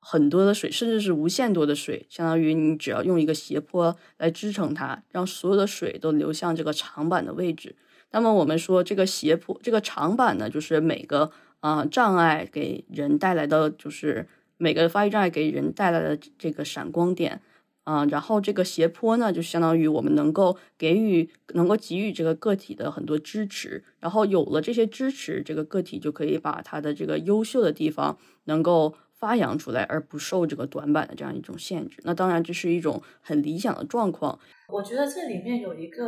[0.00, 7.74] 很多的水，甚至是无限多的水，相当于你只要用一个斜坡来支撑它，让所有的水都流向这个长板的位置。
[8.10, 17.40] 那么我们说这个斜坡，这个长板呢，就是每个啊障碍给人带来的，就是每个发育障碍给人带来的这个闪光点。
[17.88, 32.02] 啊，然后这个斜坡呢，就相当于我们能够给予、能够给予这个个体的很多支持，然后有了这些支持，这个个体就可以把它的这个优秀的地方能够发扬出来，而不受这个短板的这样一种限制。
[32.04, 34.38] 那当然，这是一种很理想的状况。
[34.68, 36.04] 我觉得这里面有一个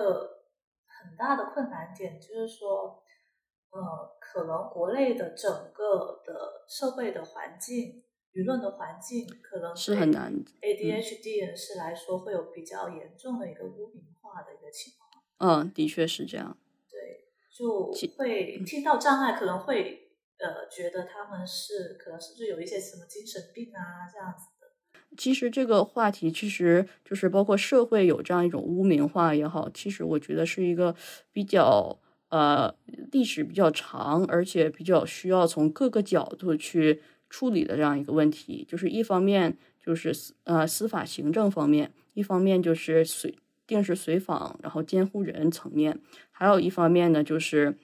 [0.84, 3.02] 很大的困难点，就是说，
[3.70, 3.80] 呃，
[4.20, 8.02] 可能国内的整个的社会的环境。
[8.32, 10.32] 舆论的环境可能是很难。
[10.60, 15.22] ADHD 人士来说，会有比较严重的一个污名化的一个情况。
[15.38, 16.56] 嗯，的确是这样。
[16.88, 24.68] 对，就会听到障碍，可能会呃觉得他们是可能是不是有一些什么精神病啊这样子的。
[25.16, 30.94] 其实这个话题其实就是包括社会有这样一种污名化也好，其实我觉得是一个
[31.32, 32.72] 比较呃
[33.10, 37.02] 历史比较长，而且比较需要从各个角度去。
[37.30, 43.34] 处理的这样一个问题，就是一方面就是司呃司法行政方面，一方面就是随
[43.66, 45.98] 定时随访，然后监护人层面，
[46.32, 47.78] 还有一方面呢，就是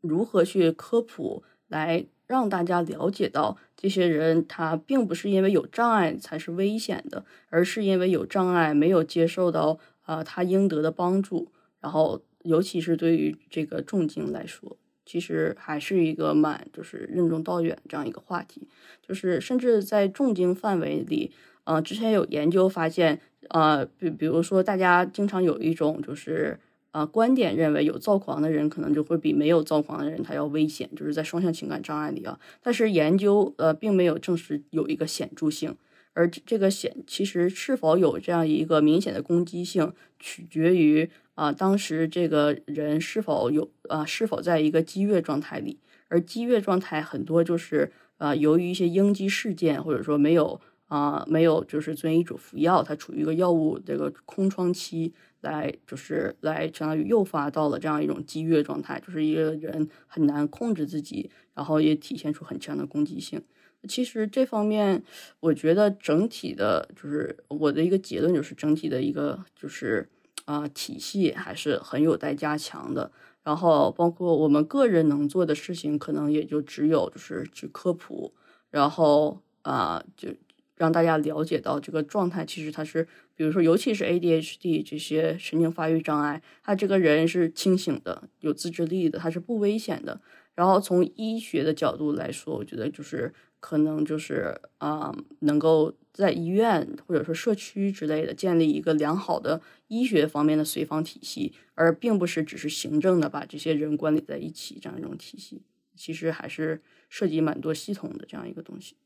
[0.00, 14.76] 如何去科普，来让大家了解到这些人他并不是因为有障碍才是危险的，而是因为有障碍没有接受到啊他应得的帮助，然后尤其是对于这个重症来说。
[15.06, 18.68] 其实还是一个蛮就是任重道远这样一个话题，
[19.00, 21.30] 就是甚至在重经范围里，
[21.64, 26.58] 呃，之前有研究发现，呃，比比如说大家经常有一种就是
[26.90, 35.76] 呃观点认为有躁狂的人可能就会比没有躁狂的人他要危险，就是在双向情感障碍里啊，但是研究呃并没有证实有一个显著性。
[36.18, 63.42] 而这个显其实是否有这样一个明显的攻击性，取决于啊当时这个人是否有啊是否在一个激越状态里，而激越状态很多就是啊由于一些应激事件，或者说没有啊没有就是遵医嘱服药，它处于一个药物这个空窗期，来就是来相当于诱发到了这样一种激越状态，就是一个人很难控制自己，然后也体现出很强的攻击性。
[63.86, 65.04] 其实这方面，
[65.38, 70.08] 我觉得整体的，就是我的一个结论，就是整体的一个，就是
[70.46, 73.12] 啊，体系还是很有待加强的。
[73.44, 78.32] 然后，包括我们个人能做的事情，可能也就只有就是去科普，
[78.70, 80.30] 然后啊，就
[80.74, 83.06] 让大家了解到这个状态，其实它是，
[83.36, 90.20] 比如说，尤其是 ADHD 这些神经发育障碍，他这个人是清醒的，有自制力的，他是不危险的。
[90.54, 93.34] 然后从医学的角度来说，我觉得就是。
[93.58, 105.62] 可能就是啊，能够在医院或者说社区之类的建立一个良好的医学方面的随访体系，而并不是只是行政的把这些人管理在一起这样一种体系。
[105.94, 108.96] 其实还是涉及蛮多系统的这样一个东西。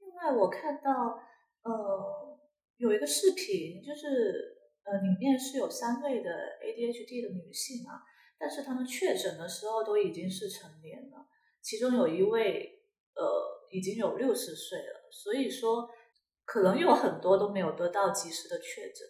[0.00, 1.20] 另外，我看到
[1.62, 2.38] 呃，
[2.78, 6.30] 有一个视频，就是呃，里面是有三位的
[6.62, 8.00] ADHD 的女性啊，
[8.38, 11.26] 但是她们确诊的时候都已经是成年了，
[11.60, 12.80] 其中有一位
[13.14, 15.90] 呃已经有六十岁了，所以说
[16.44, 19.08] 可能有很多都没有得到及时的确诊。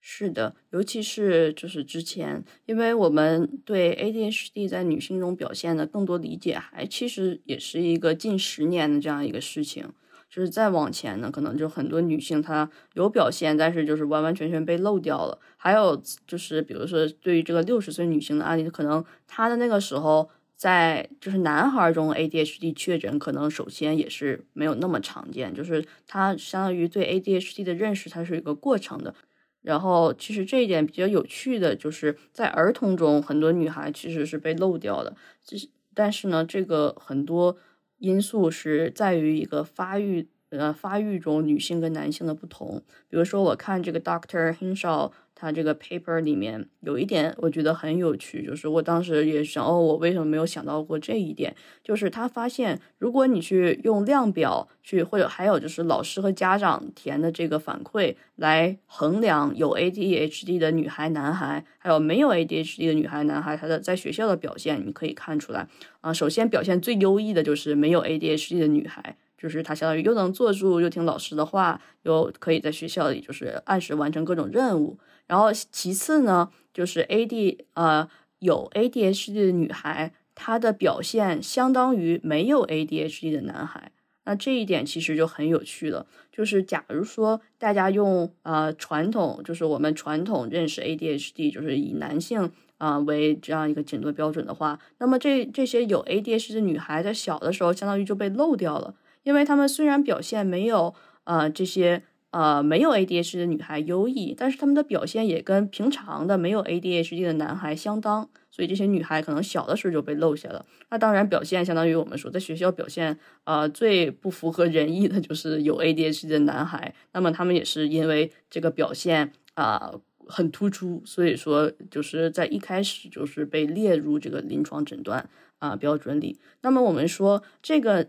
[0.00, 9.92] 是的，尤其是就是之前，因为我们对 ADHD 在女性中表现的更多理解，还其实也是一个近十年的这样一个事情。
[10.28, 15.38] 就是再往前呢，可能就很多女性她有表现，但是就是完完全全被漏掉了。
[15.56, 29.14] 还有就是，比如说对于这个六十岁女性的案例，可能她的那个时候在就是男孩中 ADHD 确诊，可能首先也是没有那么常见，就是他相当于对 ADHD 的认识，它是一个过程的。
[29.60, 35.14] 然后，其实这一点比较有趣的就是在儿童中，很多女孩其实是被漏掉的。
[35.44, 37.56] 就是，但是呢，这个很多
[37.98, 42.82] 因素是在于一个发育，呃，发育中女性跟男性的不同。
[43.08, 45.12] 比如说，我看这个 Doctor Hinshaw。
[45.38, 51.54] 他这个 paper 里面有一点我觉得很有趣，就是我当时也想，哦，我为什么没有想到过这一点？
[51.84, 65.68] 就是他发现，如果你去用量表去，或者还有就是老师和家长填的这个反馈来衡量有 ADHD 的女孩、男孩，还有没有 ADHD 的女孩、男孩，他的在学校的表现，你可以看出来
[66.00, 66.10] 啊。
[66.12, 69.18] 首先表现最优异的就是没有 ADHD 的女孩。
[69.38, 74.98] 就是他相当于又能坐住，又听老师的话，又可以在学校里就是按时完成各种任务。
[75.26, 78.08] 然后其次呢，就是 A D 呃
[78.38, 83.92] 有 A D H D 的女孩，她的表现相当于没有 A D H D 的男孩。
[84.24, 86.04] 那这一点其实就很有趣了。
[86.32, 98.94] 就是假如说大家用呃传统，就是我们传统认识 A D H D，就是以男性啊为这样一个诊断标准的话，那么这这些有 A D H D 的女孩在小的时候，相当于就被漏掉了。
[99.22, 110.64] 因为他们虽然表现没有呃这些呃没有 ADHD 的女孩优异，但是他们的表现也跟平常的没有 ADHD 的男孩相当，所以这些女孩可能小的时候就被漏下了。
[110.90, 119.92] 那当然表现相当于我们说在学校表现呃最不符合人意的就是有 ADHD 的男孩，那么他们也是因为这个表现啊
[120.26, 125.28] 很突出，所以说就是在一开始就是被列入这个临床诊断。
[125.58, 126.38] 啊，标准里。
[126.62, 128.06] 那么我们说，这个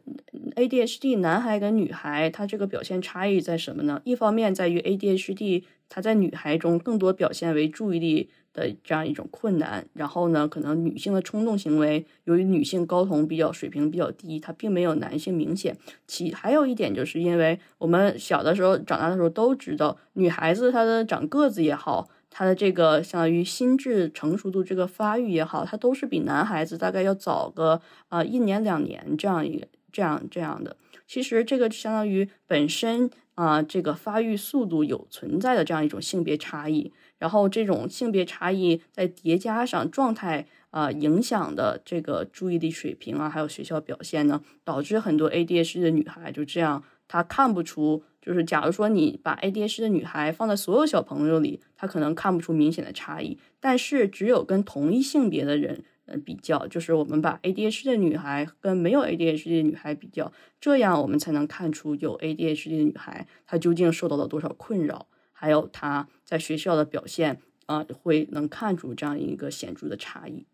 [0.55, 4.01] ADHD 男孩跟女孩，他这个表现差异在什么呢？
[4.03, 9.87] 一方面在于 ADHD，它在女孩中更多表现为注意力的这样一种困难。
[9.93, 15.77] 然后呢，可能女性的冲动行为，由于女性睾酮比较水平比较低，它并没有男性明显。
[16.07, 22.09] 其还有一点，就是因为我们小的时候、长大的时候都知道，女孩子她的长个子也好。
[22.29, 30.77] 他的这个相当于心智成熟度这个发育也好，他都是比男孩子大概要早个啊一年两年这样一个这样这样的。
[31.07, 48.03] 其实这个相当于本身啊这个发育速度有存在的这样一种性别差异，然后这种性别差异再叠加上状态啊影响的这个注意力水平啊，还有学校表现呢，导致很多 ADHD 的女孩就这样，他看不出。
[48.19, 53.39] 就是，假如说你把 ADHD 的女孩放在所有小朋友里，他可能看不出明显的差异。
[53.61, 70.45] 但是，只有跟同一性别的人，呃，比较，就是我们把 ADHD 的女孩跟没有 ADHD 的女孩比较，这样我们才能看出有 ADHD 的女孩她究竟受到了多少困扰，还有她在学校的表现啊，会能看出这样一个显著的差异，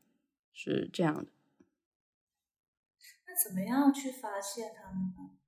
[0.53, 1.25] 是这样的。
[3.25, 5.39] 那怎么样去发现他们呢？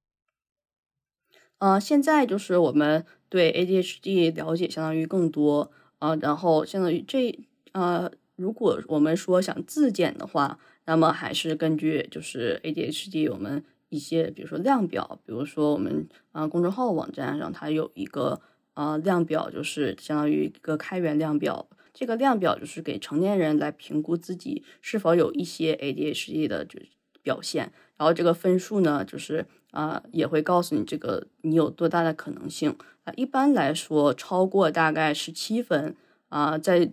[1.59, 7.39] 呃，现在就是我们对 ADHD 了解相当于更多啊，然后相当于这
[7.71, 18.41] 呃，如果我们说想自检的话，那么还是根据就是 ADHD 我们一些比如说量表，比如说我们啊公众号网站上它有一个
[18.73, 26.79] 啊量表，就是相当于一个开源量表，这个量表就是给成年人来评估自己是否有一些 ADHD 的就
[27.23, 29.45] 表现，然后这个分数呢就是。
[29.75, 32.73] 啊，也会告诉你这个你有多大的可能性
[33.03, 33.13] 啊。
[33.17, 35.93] 一般来说，超过大概十七分
[36.29, 36.89] 啊，在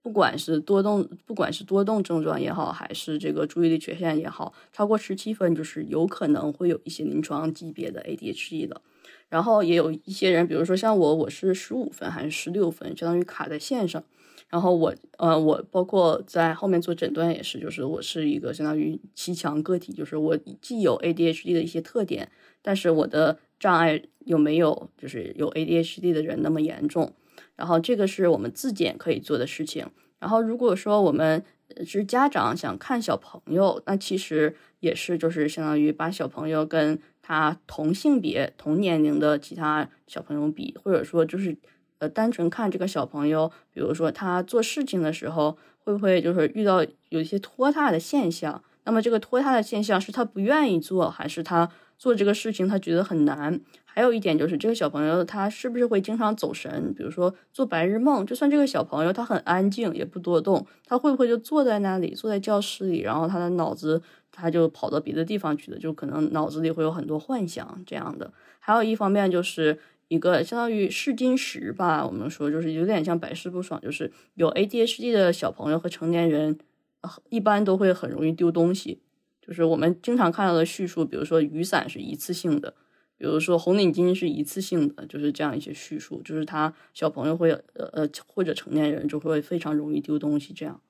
[0.00, 8.80] 不管是多动，不管是多动症状也好，还是这个注意力缺陷也好，超过十七分就是有可能会有一些临床级别的 ADHD 的。
[9.28, 14.02] 然后也有一些人，比如说像我，我是十五分还是十六分，相当于卡在线上。
[14.52, 22.30] 然后我，呃，我包括在后面做诊断也是，就是我是一个相当于七强个体，就是我既有 ADHD 的一些特点，
[22.60, 27.14] 但是我的障碍又没有就是有 ADHD 的人那么严重。
[27.56, 29.86] 然后这个是我们自检可以做的事情。
[30.18, 31.42] 然后如果说我们
[31.86, 41.56] 是家长想看小朋友，那其实也是就是相当于把小朋友跟他同性别、同年龄的其他小朋友比，或者说就是
[42.02, 48.60] 呃，单纯看这个小朋友，比如说他做事情的时候，会不会就是遇到有一些拖沓的现象？
[48.82, 53.60] 那么这个拖沓的现象是他不愿意做，还是他做这个事情他觉得很难？
[53.84, 56.92] 还有一点就是这个小朋友他是不是会经常走神？
[56.96, 68.32] 比如说做白日梦，就算这个小朋友他很安静，也不多动，他会不会就坐在那里，坐在教室里，然后他的脑子他就跑到别的地方去了，就可能脑子里会有很多幻想这样的。
[68.58, 69.78] 还有一方面就是
[70.12, 76.58] 一个相当于试金石吧，我们说就是有点像百试不爽，就是有 ADHD 的小朋友和成年人，
[77.30, 79.00] 一般都会很容易丢东西。
[79.40, 82.74] 就是我们经常看到的叙述，比如说雨伞是一次性的。
[83.16, 90.82] 比如说红领巾是一次性的，就是这样一些叙述，就是他小朋友会呃呃或者成年人就会非常容易丢东西这样。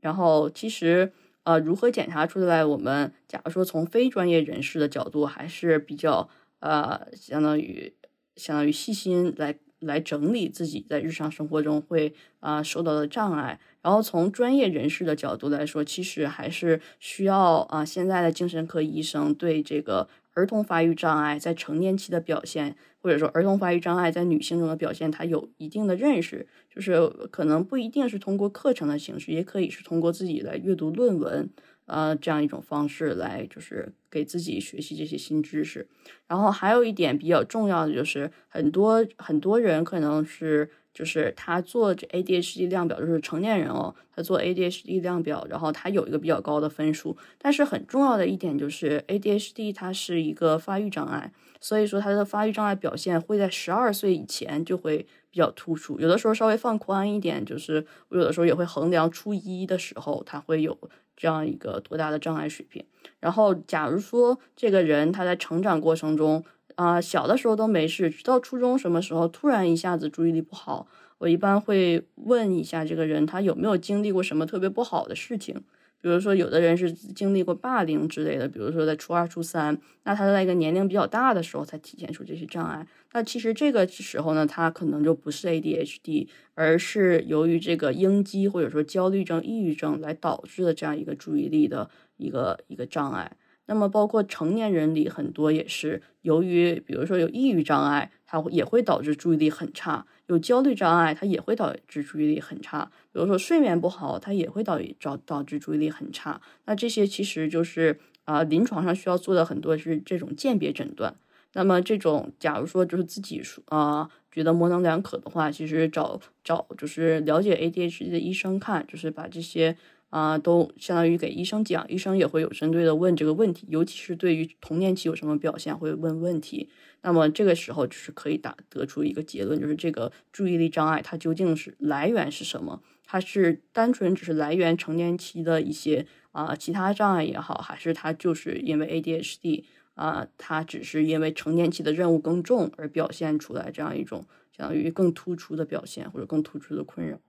[0.00, 1.12] 然后其实
[1.42, 2.64] 呃如何检查出来？
[2.64, 7.92] 我们假如说从非专业人士的角度，还是比较呃相当于
[8.36, 13.58] 相当于细心来来整理自己在日常生活中会啊受到的障碍。
[13.82, 20.08] 然后从专业人士的角度来说，其实还是需要啊现在的精神科医生对这个。
[20.36, 31.48] 儿童发育障碍在成年期的表现，或者说儿童发育障碍在女性中的表现，他有一定的认识，就是可能不一定是通过课程的形式，也可以是通过自己来阅读论文，
[31.86, 35.88] 呃，这样一种方式来，就是给自己学习这些新知识。
[36.28, 40.70] 然后还有一点比较重要的就是，很多很多人可能是。
[40.96, 47.14] 就是他做这 ADHD 量表，就是成年人哦，他做 ADHD 量表，然后他有一个比较高的分数。
[47.36, 51.30] 但是很重要的一点就是 ADHD 它是一个发育障碍，
[51.60, 56.00] 所以说他的发育障碍表现会在十二岁以前就会比较突出。
[56.00, 60.78] 有的时候稍微放宽一点，就是我有的时候也会衡量初一的时候他会有
[61.16, 62.84] 这样一个多大的障碍水平。
[63.20, 66.44] 然后假如说这个人他在成长过程中，
[66.74, 70.86] 啊，小的时候都没事，直到初中什么时候突然一下子注意力不好，
[71.18, 75.62] 我一般会问一下这个人，他有没有经历过什么特别不好的事情，
[76.06, 93.32] 比如说有的人是经历过霸凌之类的，比如说在初二、初三，那他在一个年龄比较大的时候才体现出这些障碍，那其实这个时候呢，他可能就不是 ADHD，而是由于这个应激或者说焦虑症、抑郁症来导致的这样一个注意力的一个一个障碍。
[93.68, 102.90] 那么，包括成年人里很多也是由于，比如说有抑郁障碍，它也会导致注意力很差；有焦虑障碍，它也会导致注意力很差。
[103.12, 106.40] 比如说睡眠不好，它也会导导导致注意力很差。
[106.64, 111.14] 那这些其实就是啊，临床上需要做的很多是这种鉴别诊断。
[111.52, 119.76] 那么这种，假如说就是自己说啊觉得模棱两可的话，其实找找就是了解 ADHD 的医生看，就是把这些。
[120.10, 126.70] 啊，都相当于给医生讲，医生也会有针对的问这个问题，尤其是对于童年期有什么表现，会问问题。
[127.02, 132.82] 那么这个时候就是可以打得出一个结论，就是这个注意力障碍它究竟是来源是什么？
[133.04, 144.26] 它是单纯只是来源成年期的一些啊其他障碍也好，还是它就是因为 ADHD 啊，它只是因为成年期的任务更重而表现出来这样一种
[144.56, 147.20] 相当于更突出的表现或者更突出的困扰？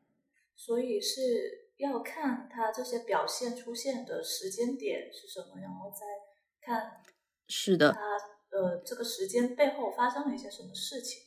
[0.55, 1.66] 所以是。
[1.77, 6.05] 要看他这些表现出现的时间点是什么，然后再
[6.61, 7.03] 看
[7.47, 7.99] 是的，他
[8.57, 11.23] 呃这个时间背后发生了一些什么事情。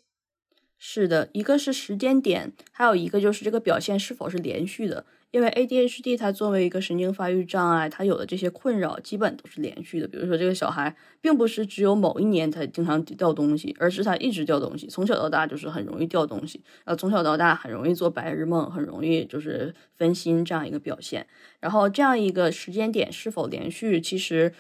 [0.77, 5.05] 是的，一个是时间点，还有一个就是这个表现是否是连续的。
[5.31, 10.09] 因为 ADHD 它作为一个神经发育障碍，它有的这些困扰基本都是连续的。
[10.09, 21.25] 比如说，这个小孩并不是只有某一年才经常掉东西，而是他一直掉东西，从小到大就是很容易掉东西，然后从小到大很容易做白日梦，很容易就是分心这样一个表现。
[21.61, 24.53] 然后这样一个时间点是否连续，其实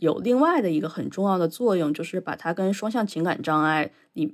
[0.00, 4.30] 有另外的一个很重要的作用，就是把它跟双向情感障碍里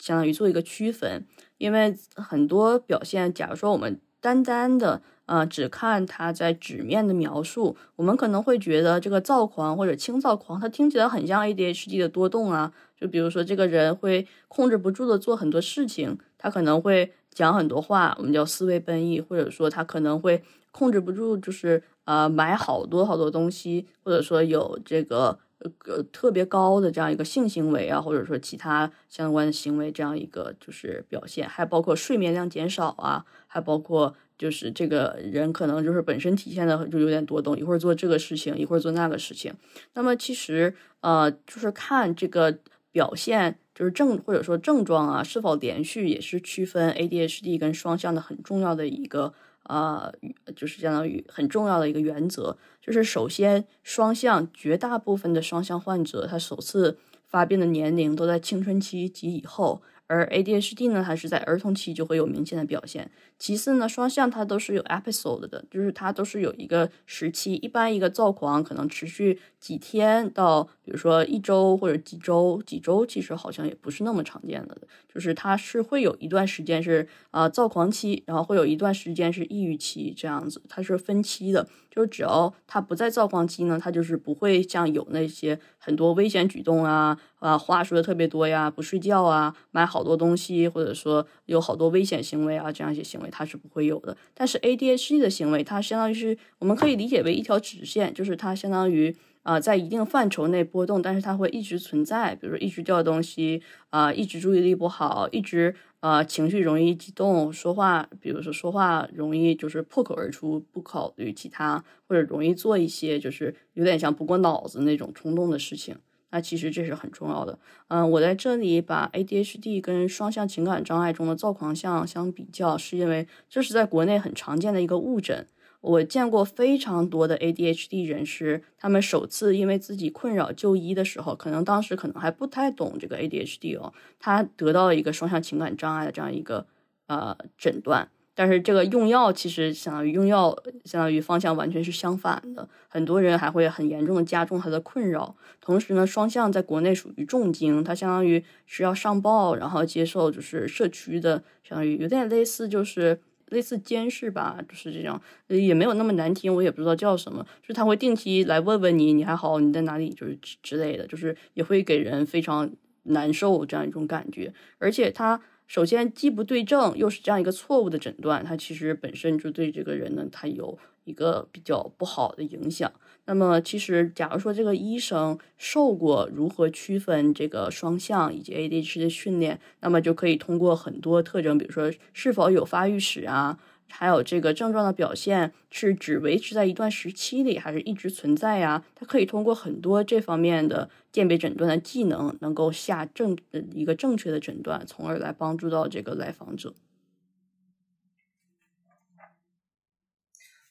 [0.00, 1.24] 相当于做一个区分。
[1.58, 5.00] 因为很多表现，假如说我们单单的。
[5.30, 12.72] 啊，只看他在纸面的描述，我们可能会觉得这个躁狂或者轻躁狂，它听起来很像 ADHD 的多动啊。
[12.96, 25.38] 就比如说，这个人会控制不住的做很多事情，他可能会讲很多话，我们叫思维奔逸，或者说他可能会控制不住，就是呃买好多好多东西，或者说有这个
[25.86, 34.16] 呃特别高的这样一个性行为啊，或者说其他相关的行为这样一个就是表现，还包括睡眠量减少啊，还包括。
[34.40, 39.52] 就是这个人可能就是本身体现的就有点多动，一会儿做这个事情，一会儿做那个事情。
[39.92, 42.58] 那么其实呃，就是看这个
[42.90, 49.34] 表现，就是症或者说症状啊是否连续，也是区分 ADHD 跟双向的很重要的一个
[49.64, 50.10] 呃，
[50.56, 59.82] 就是相当于很重要的一个原则，就是首先双向绝大部分的双向患者，他首次发病的年龄都在青春期及以后。
[60.12, 63.08] 而 ADHD 呢，它是在儿童期就会有明显的表现。
[63.40, 67.54] 其次呢，双向它都是有 episode 的，就是它都是有一个时期。
[67.54, 74.76] 一般一个躁狂可能持续几天到，比如说一周或者几周，几周其实好像也不是那么常见的。
[75.12, 81.66] 就是它是会有一段时间是啊躁狂期，然后会有一段时间是抑郁期这样子，它是分期的。
[81.90, 94.16] 就是只要他不在躁狂期呢，他就是不会像有那些很多危险举动啊，啊话说的特别多呀，不睡觉啊，买好多东西，或者说有好多危险行为啊，这样一些行为它是不会有的。
[94.34, 99.14] 但是 ADHD 的行为，它相当于是我们可以理解为一条直线，就是它相当于。
[99.42, 102.34] 啊，在一定范畴内波动，但是它会一直存在。
[102.34, 115.96] 比如说，一直掉东西，啊，一直注意力不好，一直呃情绪容易激动，说话，比如说说话容易就是破口而出，不考虑其他，或者容易做一些就是有点像不过脑子那种冲动的事情。
[116.30, 117.58] 那其实这是很重要的。
[117.88, 125.46] 嗯，我在这里把 ADHD 跟双向情感障碍中的躁狂相相比较，是因为这是在国内很常见的一个误诊。
[125.82, 136.66] 我见过非常多的 ADHD 人士，他们首次因为自己困扰就医的时候，可能当时可能还不太懂这个 ADHD 哦，他得到了一个双向情感障碍的这样一个
[137.06, 138.10] 呃诊断，
[138.40, 145.36] 但是这个用药其实相当于用药，相当于方向完全是相反的，很多人还会很严重的加重他的困扰。
[145.60, 153.20] 同时呢，双向在国内属于重经，它相当于是要上报，然后接受就是社区的，相当于有点类似就是。
[153.50, 157.44] 类似监视吧，就是这样，也没有那么难听，我也不知道叫什么。
[157.60, 162.70] 就是他会定期来问问你，你还好，你在哪里，就是之类的，就是也会给人非常
[163.02, 164.54] 难受这样一种感觉。
[164.78, 165.40] 而且他
[165.70, 172.92] 首先既不对症，又是这样一个错误的诊断，它其实本身就对这个人呢，他有一个比较不好的影响。
[173.26, 183.56] 那么，其实假如说这个医生受过如何区分这个双向以及 ADHD 的训练，那么就可以通过很多特征，比如说是否有发育史啊，
[183.90, 188.84] 还有这个症状的表现是只维持在一段时期里，还是一直存在呀？
[188.94, 193.36] 他可以通过很多这方面的鉴别诊断的技能，能够下正
[193.72, 196.74] 一个正确的诊断，从而来帮助到这个来访者。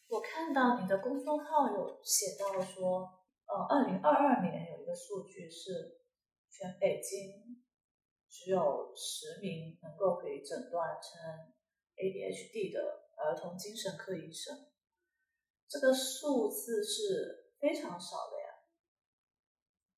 [0.08, 6.00] 我看到你的公众号有写到说，呃，二零二二年有一个数据是，
[6.50, 7.62] 全北京
[8.28, 11.54] 只有十名能够可以诊断成
[11.96, 14.58] ADHD 的儿童精神科医生，
[15.68, 18.50] 这个数字是非常少的呀。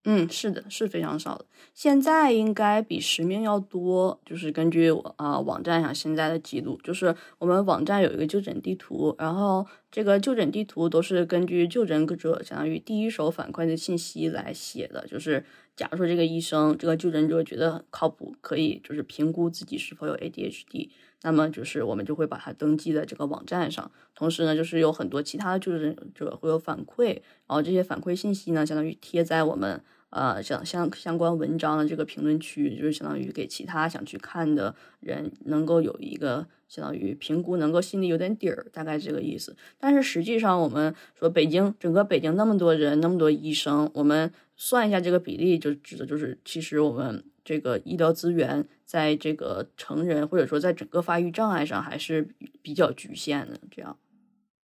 [0.04, 1.46] 嗯，是的，是非常少的。
[1.76, 15.06] 现在应该比实名要多，就是根据我啊网站上现在的记录，就是我们网站有一个就诊地图，然后这个就诊地图都是根据就诊者相当于第一手反馈的信息来写的。
[15.06, 15.46] 就是
[15.76, 20.90] 假如说这个医生这个就诊者觉得很靠谱，可以就是评估自己是否有 ADHD，
[21.24, 23.92] 那么就是我们就会把它登记在这个网站上。
[24.16, 27.14] 同时呢，就是有很多其他的就诊者会有反馈，
[27.48, 29.82] 然后这些反馈信息呢，相当于贴在我们。
[30.12, 39.56] 呃，相相相关文章的这个评论区，就是相当于给其他想去看的人能够有一个相当于评估，能够心里有点底儿，大概这个意思。
[39.80, 44.30] 但是实际上，我们说北京整个北京那么多人，那么多医生，我们
[44.64, 53.60] 算一下这个比例，就指的就是其实我们这个医疗资源在这个成人或者说在整个发育障碍上还是比较局限的。
[53.72, 53.98] 这样，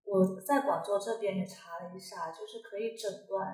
[0.05, 3.47] 我在广州这边也查了一下，就是可以诊断。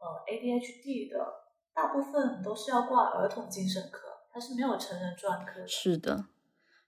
[0.00, 1.24] 呃，ADHD 的
[1.72, 5.64] 大部分都是要挂儿童精神科，它是没有成人专科。
[5.68, 6.24] 是的，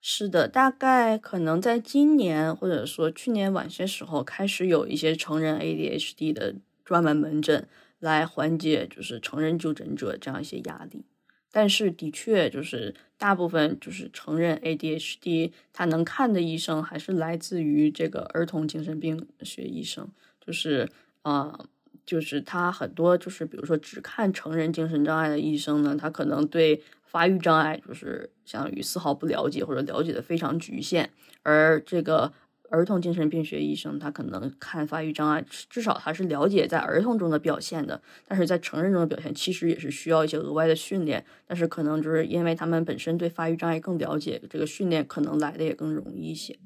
[0.00, 7.68] 是的，大概可能在今年或者说去年晚些时候，开始有一些成人 ADHD 的专门门诊
[8.02, 11.06] 来缓解就是成人就诊者这样一些压力。
[11.50, 20.08] 但是的确，就是大部分就是成人 ADHD，他能看的医生还是来自于这个儿童精神病学医生，
[20.44, 20.88] 就是
[21.22, 21.58] 啊。
[22.04, 31.08] 就是他很多就是比如说只看成人精神障碍的医生呢，他可能对发育障碍就是相当于丝毫不了解或者了解的非常局限，
[31.44, 32.32] 而这个
[32.72, 46.58] 儿童精神病学医生他可能看发育障碍，至少他是了解在儿童中的表现的，但是在成人中的表现其实也是需要一些额外的训练，但是可能就是因为他们本身对发育障碍更了解，这个训练可能来的也更容易一些。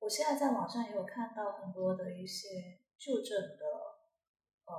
[0.00, 2.48] 我现在在网上也有看到很多的一些
[2.98, 3.92] 就诊的。
[4.64, 4.74] 呃，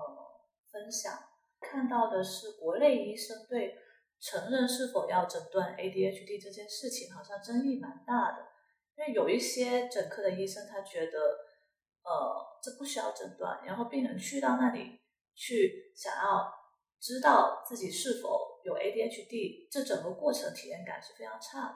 [0.71, 1.11] 分享
[1.59, 3.75] 看到的是国内医生对
[4.19, 8.47] 成人是否要诊断 ADHD 这件事情好像争议蛮大的，
[8.97, 11.17] 因为有一些整科的医生他觉得，
[12.03, 14.99] 呃，这不需要诊断，然后病人去到那里
[15.35, 16.51] 去想要
[16.99, 21.75] 知道自己是否有 ADHD，这整个过程体验感是非常差的。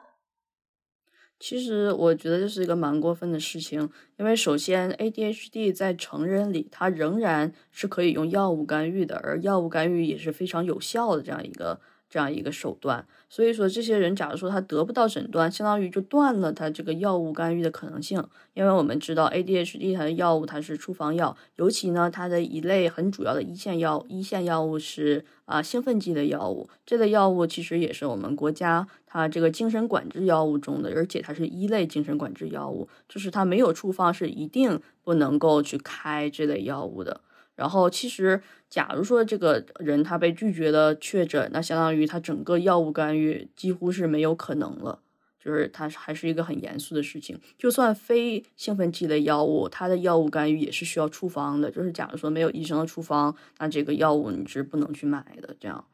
[1.40, 13.06] 其实我觉得这是一个蛮过分的事情，因为首先 ADHD 在成人里，它仍然是可以用药物干预的，而药物干预也是非常有效的这样一个这样一个手段。
[13.28, 18.22] 所以说，这些人假如说他得不到诊断，相当于就断了他这个药物干预的可能性。
[18.54, 26.68] 因为我们知道 ADHD 它的药物它是处方药，尤其呢它的一类很主要的一线药一线药物是啊兴奋剂的药物。
[26.84, 37.20] 这类药物其实也是我们国家它这个精神管制药物中的，而且它是一类精神管制药物，就是它没有处方是一定不能够去开这类药物的。
[37.58, 38.40] 然后，其实，
[38.70, 45.00] 假如说这个人他被拒绝的确诊，那相当于他整个药物干预几乎是没有可能了，
[45.42, 47.36] 就是他还是一个很严肃的事情。
[47.58, 51.68] 就算非兴奋剂类药物，它的药物干预也是需要处方的。
[51.68, 55.84] 就是假如说没有医生的处方，那这个药物你是不能去买的，这样。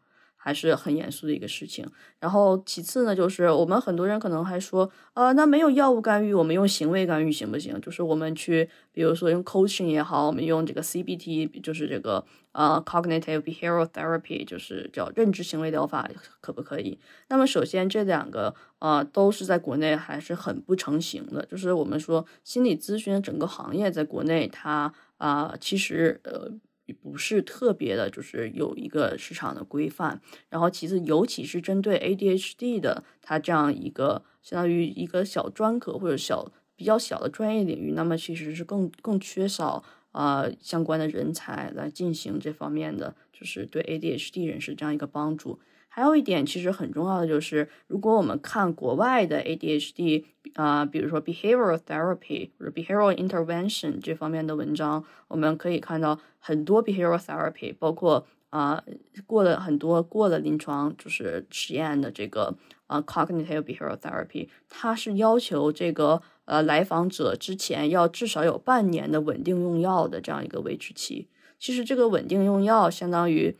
[0.44, 1.90] 还是很严肃的一个事情。
[2.20, 7.80] 然后其次呢，就是我们很多人可能还说，呃，那没有药物干预，我们用行为干预行不行？
[7.80, 12.22] 就是我们去，比如说用 coaching 也好，我们用这个 CBT，就是这个
[12.52, 16.06] 呃 cognitive behavioral therapy，就是叫认知行为疗法，
[16.42, 16.98] 可不可以？
[17.30, 21.46] 那么首先这两个呃都是在国内还是很不成型的。
[21.46, 26.50] 就是我们说心理咨询整个行业在国内，它啊其实呃。
[26.92, 30.20] 不是特别的，就是有一个市场的规范。
[30.48, 39.82] 然后其次，尤其是针对 ADHD 的，它这样一个相当于一个小专科或者小比较小的专业领域，那么其实是更更缺少
[40.12, 45.60] 啊相关的人才来进行这方面的，就是对 ADHD 人士这样一个帮助。
[45.96, 50.24] 还有一点其实很重要的就是，如果我们看国外的 ADHD
[50.54, 58.82] 啊，比如说 behavioral therapy 或者 behavioral intervention 这方面的文章，我们可以看到很多 behavioral therapy，包括啊
[59.24, 62.56] 过了很多过了临床就是实验的这个
[62.88, 71.28] 啊 cognitive behavioral therapy，它是要求这个呃来访者之前要至少有半年的稳定用药的这样一个维持期。
[71.60, 73.56] 其实这个稳定用药相当于。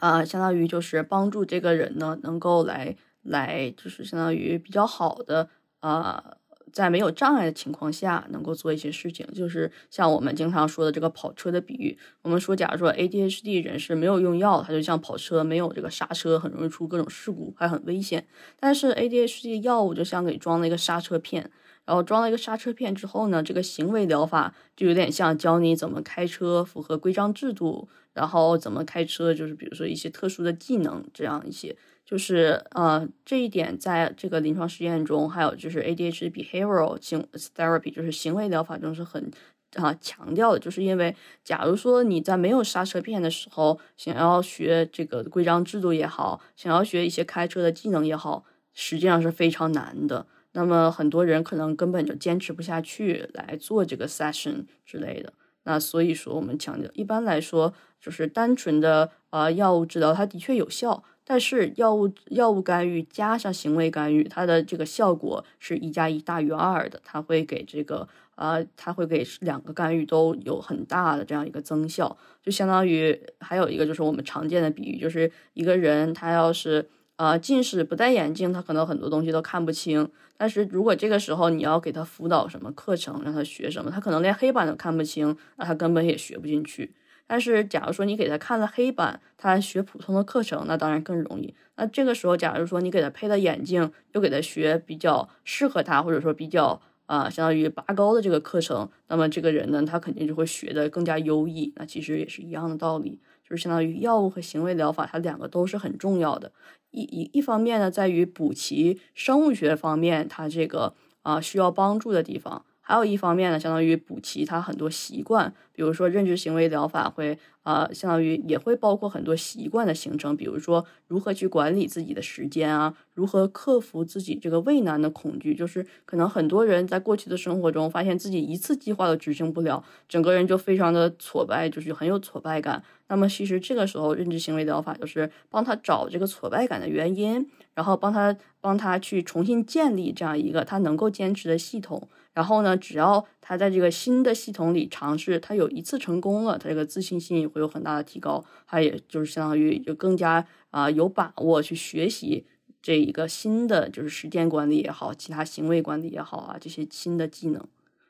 [0.00, 5.48] 啊，相当于就是帮助这个人呢，能够来来，就是相当于比较好的
[5.80, 6.36] 啊，
[6.72, 9.26] 在没有障碍的情况下，能够做一些事情。
[9.34, 18.26] 就是像我们经常说的这个跑车的比喻，我们说，假如说 ADHD 人士没有用药，他就像跑车没有这个刹车，很容易出各种事故，还很危险。
[18.58, 21.50] 但是 ADHD 药物就像给装了一个刹车片，
[21.84, 27.88] 然后装了一个刹车片之后呢，这个行为疗法就有点像教你怎么开车，符合规章制度。
[28.14, 31.74] 然后怎么开车，就是比如说一些特殊的技能，这样一些，
[32.04, 37.26] 就是呃这一点在这个临床实验中，还有就是 ADHD behavioral 行
[37.56, 39.30] therapy，就是行为疗法中是很
[39.76, 50.26] 啊强调的，就是因为假如说你在没有刹车片的时候，想要学这个规章制度也好，想要学一些开车的技能也好，实际上是非常难的。
[50.52, 55.32] 那么很多人可能根本就坚持不下去来做这个 session 之类的。
[55.64, 76.88] 那所以说，我们强调，一般来说，就是单纯的呃药物治疗，它的确有效，但是药物药物干预加上行为干预，它的这个效果是一加一大于二的，它会给这个呃，它会给两个干预都有很大的这样一个增效，就相当于还有一个就是我们常见的比喻，就是一个人他要是。
[77.16, 80.10] 啊，近视不戴眼镜，他可能很多东西都看不清。
[80.42, 86.92] 但是如果这个时候你要给他辅导什么课程，让他学什么，他可能连黑板都看不清，那他根本也学不进去。
[87.28, 91.54] 但是假如说你给他看了黑板，他学普通的课程，那当然更容易。
[91.76, 101.72] 那这个时候，假如说你给他配了眼镜，又给他学比较适合他，或者说比较啊，相当于拔高的这个课程，那么这个人呢，他肯定就会学的更加优异。
[101.76, 103.20] 那其实也是一样的道理，
[103.52, 106.50] 就相当于药物和行为疗法，它两个都是很重要的。
[106.90, 117.38] 一一一方面呢，在于补齐生物学方面它这个啊需要帮助的地方，还有一方面呢，相当于补齐它很多习惯，比如说认知行为疗法会。
[117.62, 125.54] 啊，相当于也会包括很多习惯的形成，比如说如何去管理自己的时间啊，如何克服自己这个畏难的恐惧。
[125.54, 132.82] 就是可能很多人在过去的生活中，发现自己一次计划都执行不了，整个人就非常的挫败，就是很有挫败感。
[133.08, 142.08] 那么其实这个时候，认知行为疗法就是帮他找这个挫败感的原因，然后帮他帮他去重新建立这样一个他能够坚持的系统。
[142.34, 152.46] 然后呢，只要他在这个新的系统里尝试，他有一次成功了，他这个自信心也会有很大的提高，他也就是相当于就更加啊有把握去学习
[152.80, 157.62] 这一个新的就是时间管理也好，其他行为管理也好啊，这些新的技能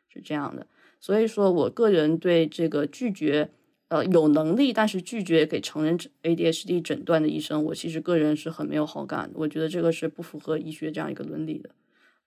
[0.09, 0.67] 是这样的。
[1.01, 3.51] 所以说我个人对这个拒绝
[3.89, 9.31] 呃有能力但是拒绝给成人 ADHD 诊断的医生，我其实个人是很没有好感。
[9.35, 11.71] 我觉得这个是不符合医学这样一个伦理的。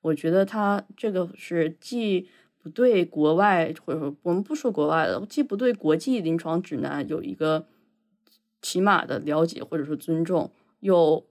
[0.06, 2.28] 我觉得他这个是既
[2.62, 7.66] 不对国外或者说我们不说国外的，既不对国际临床指南有一个
[8.62, 10.52] 起码的了解或者说尊重，
[10.82, 11.26] 又。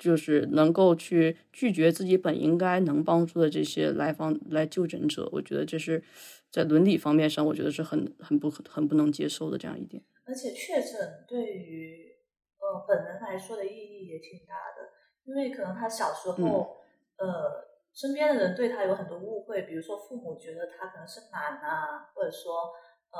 [0.00, 6.02] 就是能够去拒绝自己本应该能帮助的这些来访来就诊者，我觉得这是
[6.50, 10.02] 在伦理方面上，我觉得是很很不很不能接受的这样一点。
[10.24, 12.14] 而且确诊对于
[12.56, 14.88] 呃本人来说的意义也挺大的，
[15.26, 16.78] 因为可能他小时候
[17.18, 17.26] 呃
[17.92, 22.72] 身边的人对他有很多误会，比如说父母觉得他可能是懒啊，或者说
[23.10, 23.18] 呃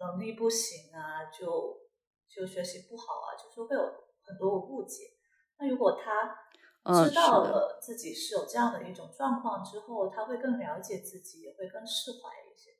[0.00, 1.82] 能力不行啊，就
[2.28, 3.82] 就学习不好啊，就是会有
[4.24, 5.04] 很多误解。
[5.58, 12.70] 那如果他知道了自己是有这样的一种状况之后，他会更了解自己，也会更释怀一些。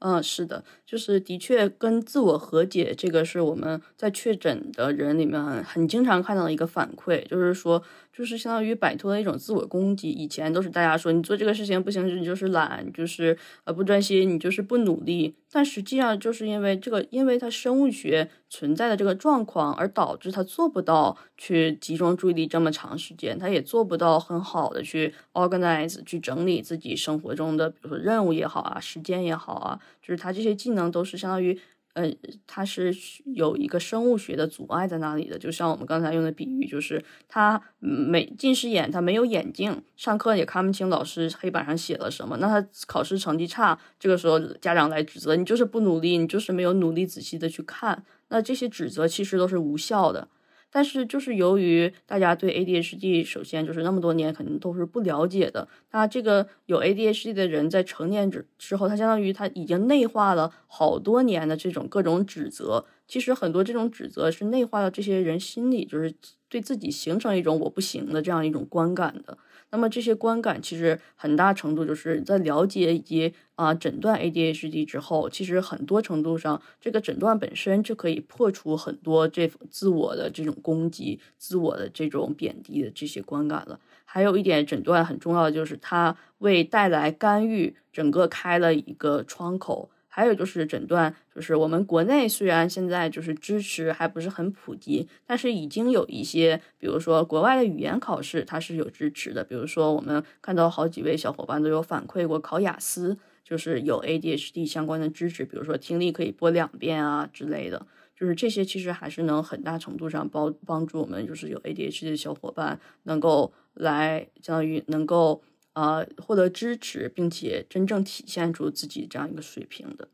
[0.00, 7.82] 嗯，是的，就是的确跟自我和解，这个是我们在确诊的人里面很经常看到的一个反馈，就是说。
[8.16, 10.10] 就是相当于摆脱了一种自我攻击。
[10.10, 15.34] 以前都是大家说你做这个事情不行，你就是懒，就是呃不专心，你就是不努力。
[15.50, 31.56] 但实际上就是因为这个，因为他生物学存在的这个状况，而导致他做不到去集中注意力这么长时间，他也做不到很好的去 organize 去整理自己生活中的，比如说任务也好啊，时间也好啊，就是他这些技能都是相当于。
[31.94, 32.12] 呃，
[32.46, 50.28] 它是有一个生物学的阻碍在那里的，就像我们刚才用的比喻，就是他没近视眼，他没有眼镜，上课也看不清老师黑板上写了什么，那他考试成绩差，这个时候家长来指责你就是不努力，你就是没有努力仔细的去看，那这些指责其实都是无效的。
[50.74, 55.68] 但是，就是由于大家对 ADHD，首先就是那么多年肯定都是不了解的。
[55.92, 62.84] 那这个有 ADHD 的人在成年之之后，他相当于他已经内化了好多年的这种各种指责。
[63.06, 66.12] 其实很多这种指责是内化到这些人心里，就是
[66.48, 69.38] 对自己形成一种我不行的这样一种观感的。
[69.74, 83.80] 那么这些观感其实很大程度就是在了解以及啊诊断 ADHD 之后，其实很多程度上这个诊断本身就可以破除很多这自我的这种攻击、自我的这种贬低的这些观感了。
[84.04, 89.90] 还有一点，诊断很重要的就是它为带来干预整个开了一个窗口。
[90.16, 99.42] 还有就是诊断，就是我们国内虽然现在就是支持还不是很普及，但是已经有一些，比如说国外的语言考试它是有支持的。
[99.42, 107.84] 比如说我们看到好几位小伙伴都有反馈过考雅思，就是有 ADHD 相关的支持，比如说听力可以播两遍啊之类的。
[108.16, 115.42] 就是这些其实还是能很大程度上帮帮助我们，就是有 ADHD 的小伙伴能够来相当于能够。
[115.74, 120.08] 呃，获得支持，并且真正体现出自己这样一个水平的。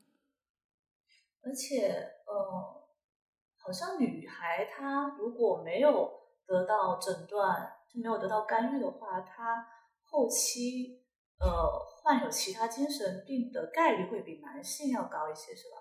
[1.43, 1.89] 而且，
[2.27, 2.87] 呃，
[3.59, 6.11] 好像女孩她如果没有
[6.47, 9.67] 得到诊断，就没有得到干预的话，她
[10.03, 11.03] 后期
[11.39, 11.47] 呃
[12.03, 15.80] 患有其他精神病的概率会比男性要高一些，是吧？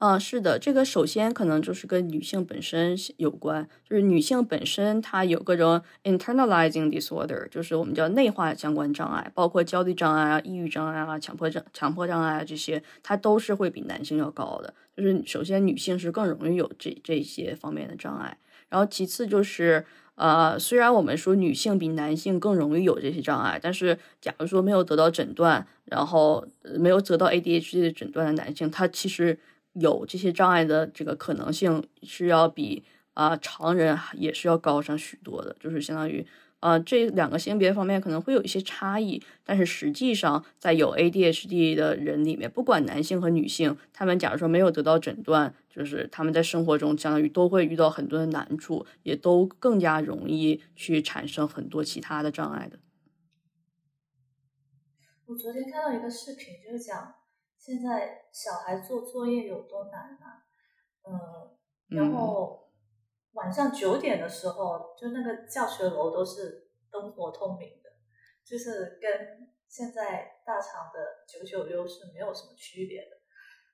[0.00, 14.72] 嗯，是的，这个首先可能就是跟女性本身有关，就是女性本身她有各种 internalizing disorder，就是我们叫内化相关障碍，包括焦虑障碍啊、抑郁障碍啊、强迫症、强迫障碍啊这些，它都是会比男性要高的。
[14.96, 18.38] 就是首先女性是更容易有这这些方面的障碍，
[18.68, 19.84] 然后其次就是
[20.14, 26.46] 呃，虽然我们说女性比男性更容易有这些障碍，但是假如说没有得到诊断，然后
[26.78, 29.36] 没有得到 ADHD 的诊断的男性，他其实。
[29.74, 36.26] 有这些障碍的这个可能性是要比啊常人也是要高上许多的，就是相当于
[36.60, 52.78] 啊这两个性别方面可能会有一些差异，但是实际上在有 ADHD 的人里面，不管男性和女性，他们假如说没有得到诊断，就是他们在生活中相当于都会遇到很多的难处，也都更加容易去产生很多其他的障碍的。
[55.26, 57.14] 我昨天看到一个视频，就是讲。
[57.68, 60.40] 现在小孩做作业有多难啊？
[61.04, 61.54] 嗯，
[61.88, 62.72] 然后
[63.32, 67.90] 晚上九点的时候，就那个教学楼都是灯火通明的，
[68.42, 73.18] 就是跟现在大厂的九九六是没有什么区别的。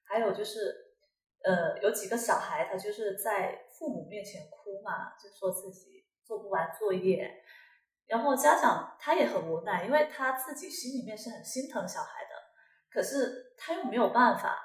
[0.03, 0.97] 还有就是，
[1.45, 7.45] 呃，有几个小孩他就是在父母面前哭嘛，就说自己做不完作业，
[8.09, 12.34] 然后家长他也很无奈，因为他自己心里面是很心疼小孩的。
[12.95, 14.57] 可是他又没有办法，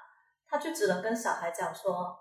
[0.47, 2.15] 他就只能跟小孩讲说：“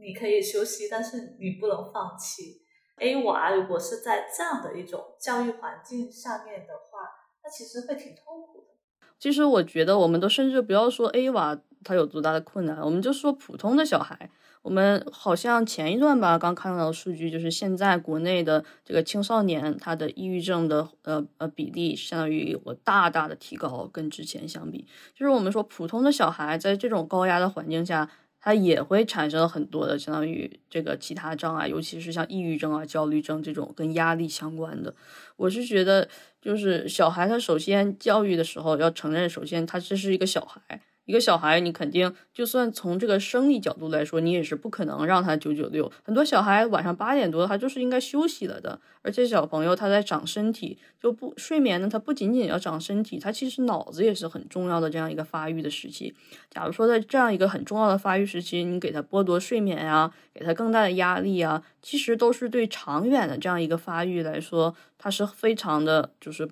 [0.00, 2.62] 你可以休息，但是你不能放弃。”
[2.96, 7.10] A 娃如果是在这样的一种教育环境下面的话，
[7.44, 9.06] 那其实会挺痛苦的。
[9.18, 14.30] 其实我觉得，我们都甚至不要说 A 娃他有多大的困难，我们就说普通的小孩。
[14.62, 28.10] 我们好像前一段吧，刚看到的数据就是现在国内的这个青少年他的抑郁症的呃呃比例，相当于有大大的提高，跟之前相比，就是我们说普通的小孩在这种高压的环境下。
[28.42, 34.94] 他也会产生很多的相当于这个其他障碍，尤其是像抑郁症啊、焦虑症这种跟压力相关的。
[35.36, 36.08] 我是觉得，
[36.40, 40.80] 就是小孩他首先教育的时候要承认，首先他这是一个小孩。
[41.06, 45.90] 一个小孩，你肯定就算从这个生理角度来说，你也是不可能让他九九六。
[46.04, 48.80] 很多小孩晚上八点多，他就是应该休息了的。
[49.02, 56.14] 而且小朋友他在长身体，就不睡眠呢，他不仅仅要长身体，他其实脑子也是很重要的这样一个发育的时期。
[56.48, 66.48] 假如说在这样一个很重要的发育时期，你给他剥夺睡眠呀，给他更大的压力啊，其实都是对长远的这样一个发育来说，它是非常的就是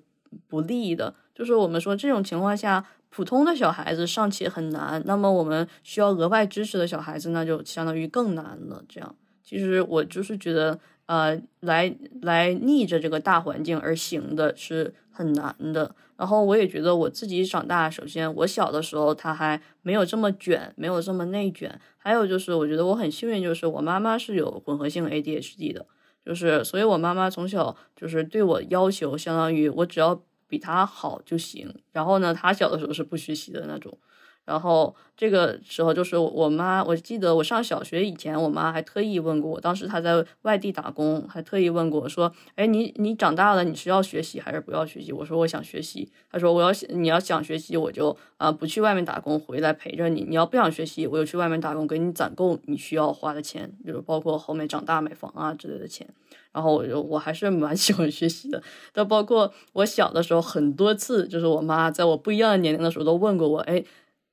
[0.49, 1.15] 不利的。
[1.33, 2.85] 就是我们说这种情况下。
[3.09, 8.83] 普通的小孩子尚且很难，那么我们需要额外支持的小孩子，那就相当于更难了。
[8.87, 15.95] 这样，其实我就是觉得，呃，来来逆着这个大环境而行的是很难的。
[16.17, 21.79] 然后我也觉得我自己长大，首先我小的时候他还没有这么卷，没有这么内卷。
[21.97, 25.85] 还有就是，我觉得我很幸运，就是我妈妈是有混合性 ADHD 的，
[26.23, 30.21] 就是所以我妈妈从小就是对我要求，相当于我只要。
[30.49, 31.73] 比他好就行。
[31.93, 33.97] 然后呢，他小的时候是不学习的那种。
[34.45, 50.23] 然后这个时候就是我妈，我记得我上小学以前，我妈还特意问过我，当时她在外地打工，还特意问过我说：“哎，你你长大了，你是要学习还是不要学习？”我说：“我想学习。”她说：“我要你要想学习，我就啊不去外面打工，回来陪着你。
[50.27, 56.07] 你要不想学习，我就去外面打工，给你攒够你需要花的钱，就是包括后面长大买房啊之类的钱。”
[56.51, 63.83] 然后我就我还是蛮 喜欢学习的，但包括我小的时候很多次，就是我妈在我不一样的年龄的时候都问过我，哎，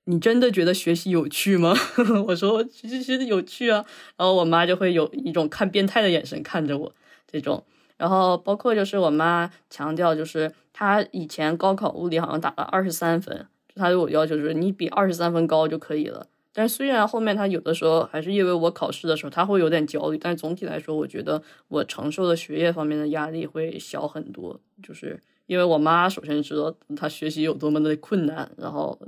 [0.04, 1.74] 你真的觉得学习有趣吗？
[2.28, 3.84] 我说其实学得有趣啊，
[4.16, 6.92] 然后我妈就会有一种看变态的眼神看着我
[7.30, 7.64] 这种，
[7.96, 16.26] 然后包括就是我妈强调，就是她以前高考物理好像打了二十三分，她对我要求就是你比二十三分高就可以了。
[16.58, 24.58] 但虽然后面他有的时候还是因为我考试的时候他会有点焦虑，但总体来说，我觉得我承受的学业方面的压力会小很多。
[24.82, 28.98] 就是因为我妈首先知道他学习有多么的困难，然后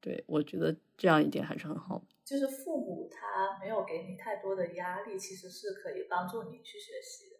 [0.00, 2.02] 对我觉得这样一点还是很好。
[2.24, 7.35] 就是父母他没有给你太多的压力，其实是可以帮助你去学习。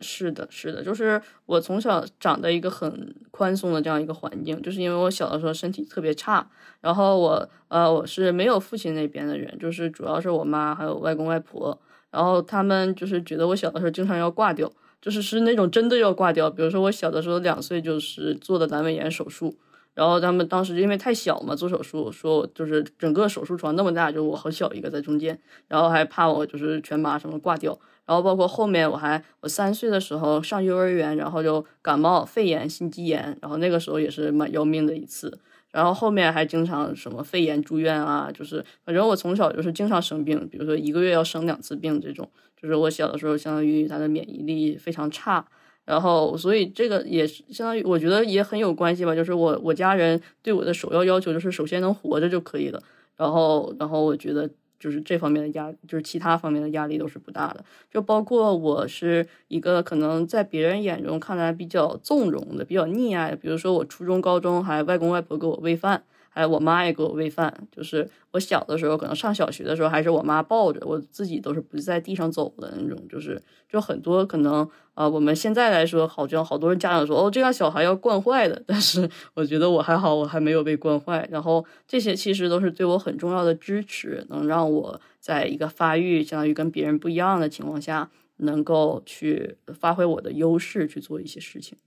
[0.00, 6.48] 是的，是的，就是我从小长在一个很宽松的这样一个环境，就是因为我小的时候身体特别差，
[6.80, 11.80] 然后我呃我是没有父亲那边的人，就是主要是我妈还有外公外婆，
[12.10, 14.70] 然后他们就是觉得我小的时候经常要挂掉，
[15.00, 19.56] 就是是那种真的要挂掉，比如说我小的时候两岁就是做的阑尾炎手术，
[19.96, 25.36] 然后他们当时因为太小嘛做手术，说我就是整个手术床那么大，就我很小一个在中间，
[25.66, 27.76] 然后还怕我就是全麻什么挂掉。
[28.04, 35.40] 然后包括后面我还我三岁的时候上幼儿园，然后就感冒肺炎心肌炎，然后那个时候也是蛮要命的一次。
[35.72, 42.30] 然后后面还经常什么肺炎住院啊，就是反正我从小就是经常生病，比如说一个月要生两次病这种。
[42.60, 45.46] 就是我小的时候相当于他的免疫力非常差，
[45.86, 49.14] 然后所以这个也是相当于我觉得也很有关系吧。
[49.14, 52.82] 就是我我家人对我的首要要求就是首先能活着就可以了。
[53.16, 54.50] 然后然后我觉得。
[54.78, 66.04] 就是这方面的压，就是其他方面的压力都是不大的，就包括我是一个可能在别人眼中看来比较纵容的、比较溺爱，比如说我初中、高中还外公外婆给我喂饭。
[66.36, 91.78] 哎，我妈也给我喂饭，就是我小的时候，可能上小学的时候，还是我妈抱着，我自己都是不在地上走的那种，就是就很多可能啊，我们现在来说，好像好多人家长说，哦，这样小孩要惯坏的，但是我觉得我还好，我还没有被惯坏，然后这些其实都是对我很重要的支持，能让我在一个发育相当于跟别人不一样的情况下，能够去发挥我的优势去做一些事情。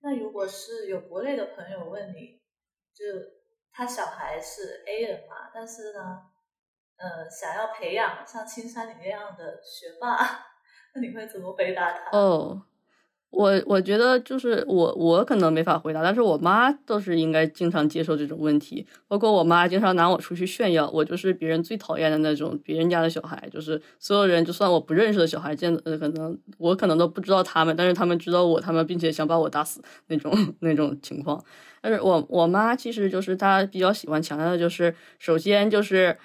[0.00, 2.40] 那如果是有国内的朋友问你，
[2.94, 3.41] 就。
[3.72, 6.20] 他小孩是 A 人嘛，但是呢，
[6.98, 10.16] 呃，想要培养像青山你那样的学霸，
[10.94, 12.16] 那你会怎么回答他？
[12.16, 12.62] 哦，
[13.30, 31.42] 我我觉得就是我我可能没法回答，但是我妈倒是应该经常接受这种问题，包括我妈经常拿我出去炫耀，我就是别人最讨厌的那种别人家的小孩，就是所有人就算我不认识的小孩见呃可能我可能都不知道他们，但是他们知道我，他们并且想把我打死那种 那种情况。
[31.82, 36.16] 但是我我妈其实就是她比较喜欢强调的就是，首先就是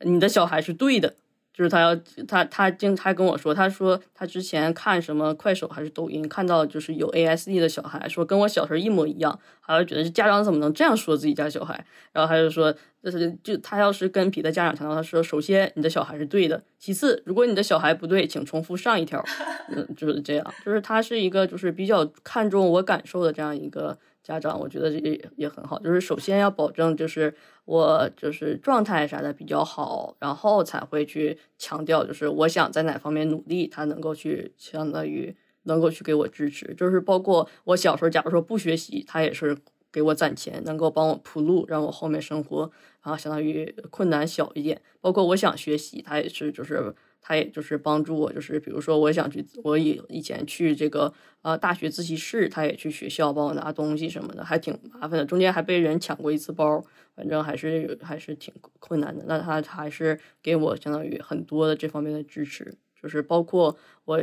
[0.00, 1.14] 你的小孩是对的，
[1.54, 1.94] 就是她要
[2.26, 11.86] 她她经她跟我说，她说她之前看什么快手还是抖音，看到就是有 ASD 的小孩，说跟我小时候一模一样，他就觉得家长怎么能这样说自己家小孩？
[12.12, 19.24] 然后他就说，就是就他要是跟别的家长强调，他说首先你的小孩是对的，其次如果你的小孩不对，请重复上一条，
[19.70, 23.96] 嗯，就是这样，就是他是一个就是比较看重我感受的这样一个。
[24.26, 27.32] 家长，我觉得也也很好，就是首先要保证，就是
[27.64, 39.56] 我就是状态啥的比较好，然后才会去强调，就是我想在哪方面努力，他能够去相当于能够去给我支持，就是包括我小时候，假如说不学习，他也是
[39.92, 42.68] 给我攒钱，能够帮我铺路，让我后面生活
[43.04, 44.82] 然后相当于困难小一点。
[45.00, 46.92] 包括我想学习，他也是就是。
[47.28, 51.12] 他也就是帮助我，就是比如说我想去，我以以前去这个
[51.42, 55.24] 呃大学自习室，他也去学校帮我拿东西什么的，还挺麻烦的。
[55.24, 56.80] 中间还被人抢过一次包，
[57.16, 59.24] 反正还是还是挺困难的。
[59.26, 62.72] 那他还是给我相当于很多的这方面的支持，
[63.02, 64.20] 就是包括我，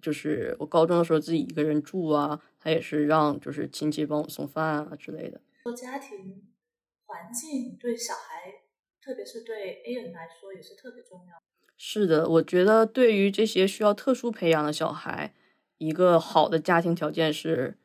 [0.00, 5.40] 就是我高中的时候自己一个人住啊，他也是让就是亲戚帮我送饭啊之类的。
[5.64, 6.44] 说家庭
[7.06, 8.52] 环境对小孩，
[9.02, 11.34] 特别是对 A 人来说也是特别重要。
[11.76, 15.32] 是的，我觉得对于这些需要特殊培养的小孩，
[15.78, 17.76] 一个好的家庭条件是。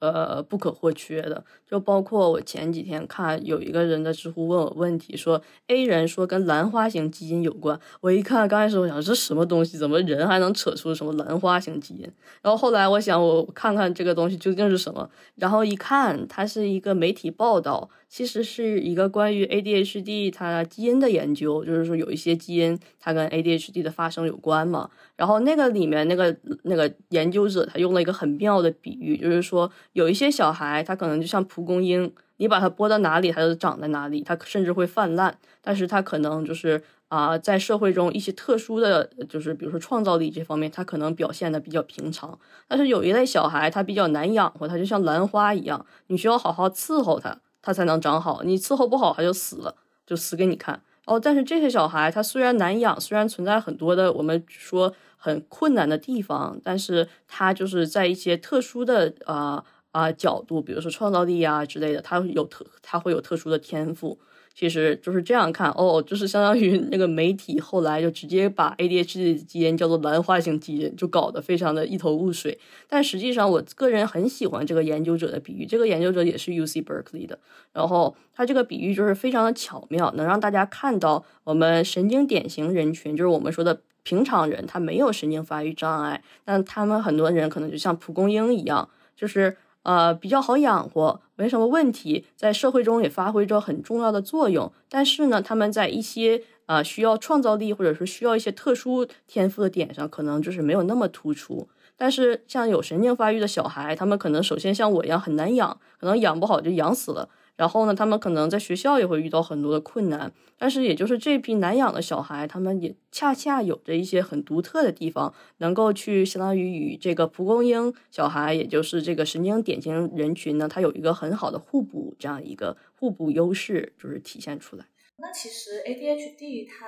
[0.00, 7.78] 呃，不可或缺的，就包括我前几天看有一个人在知乎问我问题，说 A 人说跟兰花型基因有关。
[8.00, 12.10] 我一看，刚开始我想这什么东西，怎么人还能扯出什么兰花型基因？
[12.40, 15.10] 然后后来我想，我看看这个东西究竟是什么。
[15.34, 24.90] 然后一看，它是一个媒体报道，其实是一个关于 ADHD 它基因的研究，就是说有一些基因它跟 ADHD 的发生有关嘛。
[25.16, 35.38] 然后那个里面那个那个研究者他用了一个很妙的比喻，就是说有一些小孩他可能就像蒲公英，你把它播到哪里，它就长在哪里，它甚至会泛滥。
[35.62, 42.36] 但是它可能就是啊，在社会中一些特殊的，就是比如说创造力这方面，它可能表现的比较平常。
[42.66, 48.42] 但是有一类小孩他比较难养活，他就像兰花一样，你需要好好伺候他，他才能长好。
[48.42, 50.82] 你伺候不好，他就死了，就死给你看。
[51.06, 54.94] 哦，但是这些小孩他虽然难养，虽然存在很多的我们说。
[55.22, 64.18] 很困难的地方，但是他就是在一些特殊的啊啊角度，比如说创造力啊之类的，他有特他会有特殊的天赋。
[64.54, 72.58] 其实就是这样看哦，就是相当于那个媒体后来就直接把 ADHD 基因叫做兰花型基因，就搞得非常的一头雾水。
[72.88, 77.38] 但实际上，我个人很喜欢这个研究者的比喻，这个研究者也是 UC Berkeley 的，
[77.72, 83.80] 然后他这个比喻就是非常的巧妙，能让大家看到我们神经典型人群，就是我们说的。
[84.02, 94.72] 平常人他没有神经发育障碍，但他们很多人可能就像蒲公英一样，就是呃比较好养活，没什么问题，在社会中也发挥着很重要的作用。
[94.88, 101.68] 但是呢，他们在一些呃需要创造力或者说需要一些特殊天赋的点上，可能就是没有那么突出。
[101.96, 107.28] 但是像有神经发育的小孩，他们可能首先像我一样很难养，可能养不好就养死了。
[107.60, 124.86] 然后呢，他们可能在学校也会遇到很多的困难，但是也就是这批难养的小孩，他们也恰恰有着一些很独特的地方，能够去相当于与这个蒲公英小孩，也就是这个神经典型人群呢，它有一个很好的互补，这样一个互补优势就是体现出来。
[125.18, 126.86] 那其实 ADHD 它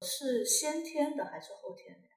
[0.00, 2.08] 是先天的还是后天的？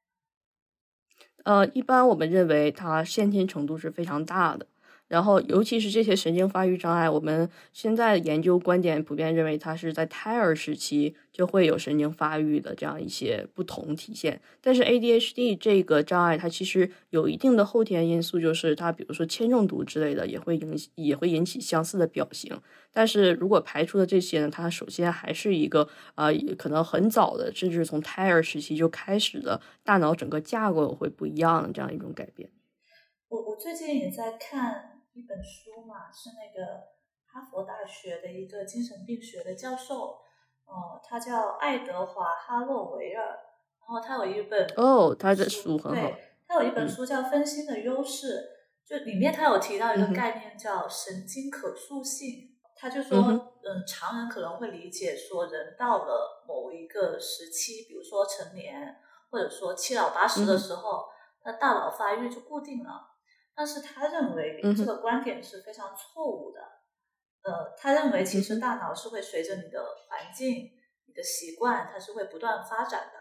[1.43, 4.65] 呃，一般我们认为它先天程度是非常大的。
[5.07, 14.41] 然后，尤其是这些神经发育障碍，我们现在研究观点普遍认为，它是在胎儿时期就会有神经发育的这样一些不同体现。
[14.61, 22.59] 但是 ADHD 这个障碍，它其实有一定的后天因素，就是它比如说铅中毒之类的，也会引也会引起相似的表型。
[22.91, 32.49] 但是如果排除了这些呢，它首先还是一个呃，可能很早的，甚至从胎儿时期就开始的大脑整个架构会不一样的这样一种改变。
[33.29, 34.94] 我我最近也在看。
[35.15, 36.83] 一本书嘛，是那个
[37.25, 40.19] 哈佛大学的一个精神病学的教授，
[40.65, 46.11] 呃，他叫爱德华·哈洛维尔，然后他有一本哦，他的书很好，
[46.45, 48.51] 他有一本书叫《分心的优势》，
[48.89, 58.97] 就里面他有提到一个概念叫神经可塑性，他就说，嗯，常人可能会理解说，人到了某一个时期，比如说成年，
[59.31, 61.05] 或者说七老八十的时候，
[61.41, 63.14] 他大脑发育就固定了。
[63.55, 66.59] 但是他认为这个观点是非常错误的。
[67.43, 70.71] 呃，他认为其实大脑是会随着你的环境、
[71.05, 73.19] 你的习惯，它是会不断发展的。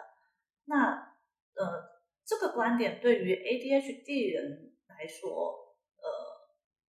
[0.65, 1.15] 那
[1.55, 6.02] 呃，这个观点对于 ADHD 人来说，呃，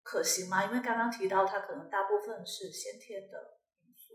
[0.01, 0.63] 可行吗？
[0.63, 4.13] 因为刚刚提到，它可能大部分是先天的因素。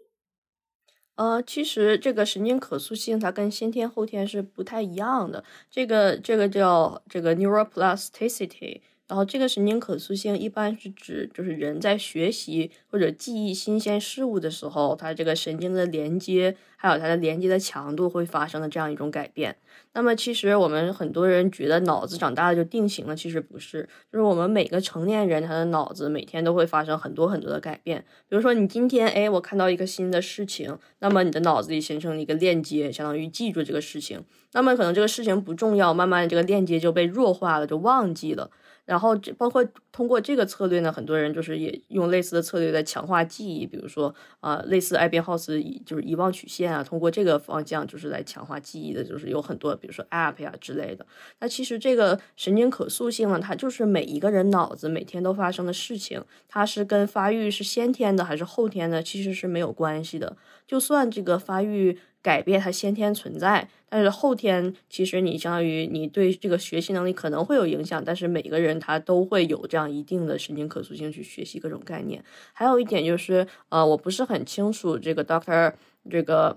[1.17, 5.45] 呃，其实这个神经可塑性它跟先天后天是不太一样的。
[5.71, 8.81] 这个这个叫这个 neuroplasticity。
[9.11, 19.57] 然后，这个神经可塑性一般是指，就是人在学习或者记忆新鲜事物的时候，它这个神经的连接，还有它的连接的强度会发生的这样一种改变。
[19.95, 23.89] 那么，其实我们很多人觉得脑子长大了就定型了，其实不是。
[24.13, 28.05] 就是我们每个成年人，他的脑子每天都会发生很多很多的改变。
[28.29, 34.23] 比如说，你今天，哎，我看到一个新的事情，那么你的脑子里形成了一个链接，相当于记住这个事情。
[34.53, 38.53] 那么可能这个事情不重要，慢慢这个链接就被弱化了，就忘记了。
[38.91, 51.07] 然后这包括通过这个策略呢，很多人就是也用类似的策略在强化记忆，比如说啊，类似艾宾浩斯就是遗忘曲线啊，通过这个方向就是来强化记忆的，就是有很多比如说 App 呀之类的。
[51.39, 60.37] 那其实这个神经可塑性呢，它就是每一个人脑子每天都发生的事情，它是跟发育是先天的还是后天的，其实是没有关系的。
[60.67, 61.97] 就算这个发育。
[62.23, 72.23] 改变它先天存在，但是后天其实你相当于你对这个学习能力可能会有影响，但是每个人他都会有这样一定的神经可塑性去学习各种概念。
[72.53, 75.73] 还有一点就是，呃，我不是很清楚这个 Doctor
[76.11, 76.57] 这个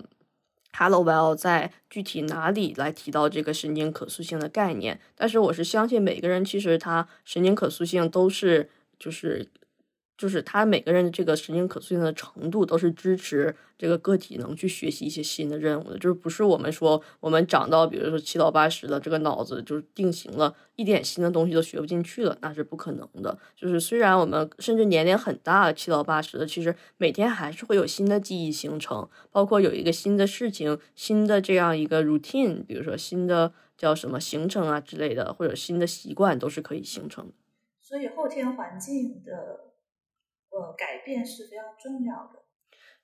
[0.72, 8.68] Hallowell 在具体哪里来提到这个神经可塑性的概念，但是我是相信每个人其实他神经可塑性都是
[8.98, 9.48] 就是。
[10.16, 23.36] 就是他每个人的这个神经可塑性的程度都是支持这个个体能去学习一些新的任务的，就是不是我们说我们长到比如说七老八十的这个脑子就是定型了，一点新的东西都学不进去了，那是不可能的。
[23.56, 37.32] 就是虽然我们甚至年龄很大七老八十的，其实每天还是会有新的记忆形成，包括有一个新的事情、新的这样一个 routine，比如说新的叫什么行程啊之类的，或者新的习惯都是可以形成的。
[37.80, 39.73] 所以后天环境的。
[40.54, 42.40] 呃，改变是非常重要的。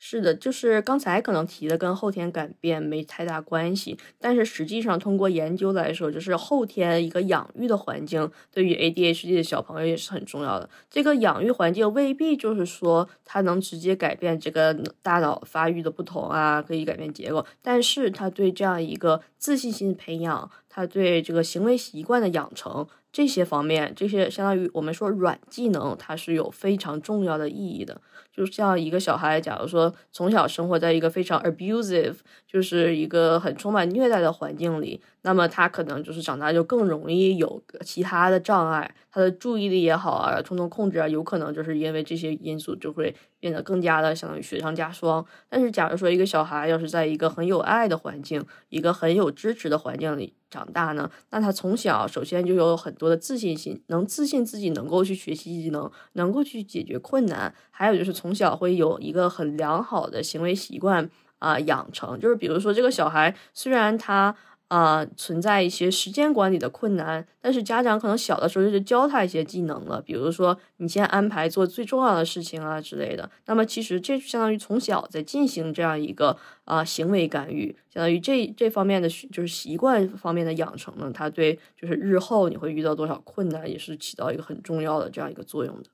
[0.02, 10.70] 是的，就是刚才可能提的跟后天改变没太大关系，但是实际上通过研究来说，就是后天一个养育的环境对于 ADHD 的小朋友也是很重要的。
[10.88, 14.72] 这个养育环境未必就是说它能直接改变这个
[15.02, 22.88] 大脑发育的不同啊，可以改变结构，但是它对这样一个自信心的培养，它对这个行为习惯的养成。
[23.12, 28.00] 这些方面，这些相当于我们说软技能，它是有非常重要的意义的。
[28.32, 32.14] 就像一个小孩，假如说从小生活在一个非常 abusive，
[32.46, 35.00] 就是一个很充满虐待的环境里。
[35.22, 45.26] 那么他可能就是长大就更容易有其他的障碍，他的注意力也好啊，冲动控制啊，有可能就是因为这些因素就会变得更加的相当于雪上加霜。
[45.48, 61.08] 但是假如说一个小孩要是在一个很有爱的环境，一个很有支持的环境里长大呢，那他从小首先就有很多的自信心，能自信自己能够去学习技能，能够去解决困难，还有就是从小会有一个很良好的行为习惯
[61.38, 64.36] 啊养成，就是比如说这个小孩虽然他。
[64.70, 73.28] 啊，存在一些时间管理的困难，但是家长可能小的时候就是教他一些技能了，比如说你先安排做最重要的事情啊之类的。
[73.46, 85.90] 那么其实这相当于从小在进行这样一个啊行为干预，相当于这这方面的就是习惯方面的养成呢，它对就是日后你会遇到多少困难也是起到一个很重要的这样一个作用的。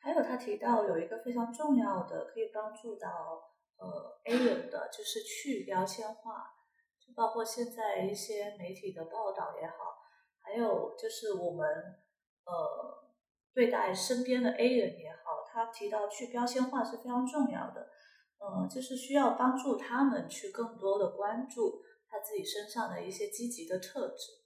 [0.00, 3.51] 还有他提到有一个非常重要的可以帮助到。
[3.82, 6.54] 呃，A 人的就是去标签化，
[7.04, 9.74] 就包括现在一些媒体的报道也好，
[10.40, 11.66] 还有就是我们
[12.44, 13.02] 呃
[13.52, 17.88] 对待身边的 A 人也好，他提到去标签化是非常重要的，
[18.38, 24.41] 嗯，就是需要帮助他们去更多的关注他自己身上的一些积极的特质。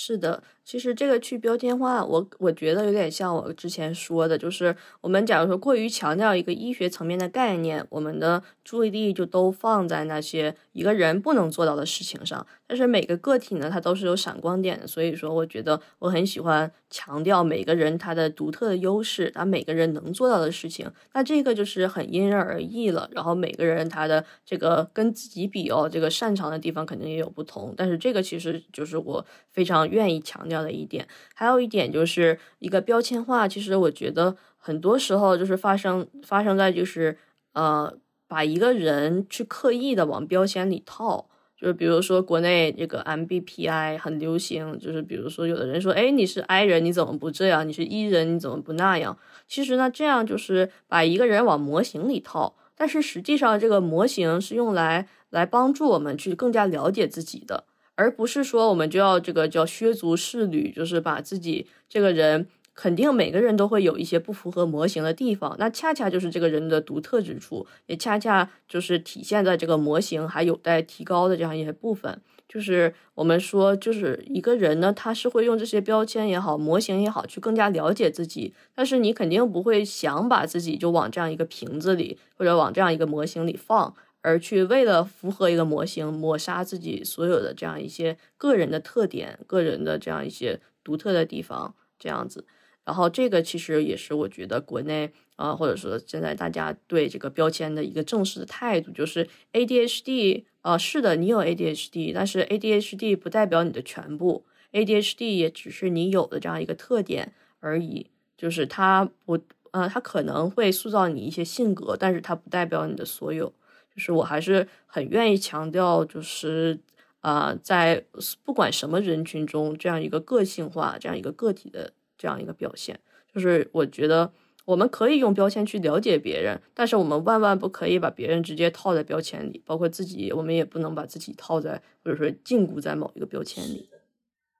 [0.00, 12.46] 是的，其实这个去标签化，我我觉得有点像我之前说的，就是我们假如说过于强调一个医学层面的概念，我们的注意力就都放在那些一个人不能做到的事情上。
[12.68, 20.88] 但是每个个体呢，它都是有闪光点的，所以说我觉得我很喜欢强调每个人他的独特的优势，他每个人能做到的事情。
[21.14, 23.08] 那这个就是很因人而异了。
[23.12, 27.74] 然后每个人他的这个跟自己比哦，这个擅长的地方肯定也有不同。
[27.76, 31.08] 但是这个其实就是我非常愿意强调的一点。
[31.34, 37.16] 还有一点就是一个标签化，其实我觉得很多时候就是发生发生在就是
[37.54, 37.92] 呃，
[38.28, 41.28] 把一个人去刻意的往标签里套。
[41.60, 47.66] 就是比如说国内这个 MBTI 很流行，就是比如说有的人说，哎，你是 I 人，你怎么不这样？
[47.68, 49.18] 你是 E 人，你怎么不那样？
[49.48, 57.64] 其实呢，这样就是把一个人往模型里套，但是实际上这个模型是用来来帮助我们去更加了解自己的，
[57.96, 62.46] 而不是说我们就要这个叫削足适履，就是把自己这个人。
[62.80, 72.20] 肯定每个人都会有一些不符合模型的地方，那恰恰就是这个人的独特之处，也恰恰就是体现在这个模型还有待提高的这样一些部分。
[72.48, 78.54] 就是我们说，就是一个人呢，他是会用这些标签也好，模型也好，去更加了解自己。
[78.76, 83.92] 但是你肯定不会想把自己就往这样一个瓶子里，或者往这样一个模型里放，
[84.22, 92.46] 而去为了符合一个模型，抹杀自己所有的这样一些个人的特点、个人的这样一些独特的地方，这样子。
[92.88, 108.06] 然后这个其实也是我觉得国内啊，或者说现在大家对这个标签的一个正式的态度，就是 ADHD 啊，是的，你有 ADHD，但是 ADHD 不代表你的全部，ADHD 也只是你有的这样一个特点而已，
[108.38, 109.38] 就是它不
[109.72, 113.52] 呃，它可能会塑造你一些性格，但是它不代表你的所有。
[113.94, 116.78] 就是我还是很愿意强调，就是
[117.20, 118.02] 啊，在
[118.42, 121.92] 不管什么人群中，这样一个个性化，这样一个个体的。
[122.18, 123.00] 这样一个表现，
[123.32, 124.32] 就是我觉得
[124.66, 133.88] 我们可以用标签去了解别人，但是我们万万不可以把别人直接套在标签里，包括自己，我们也不能把自己套在或者说禁锢在某一个标签里。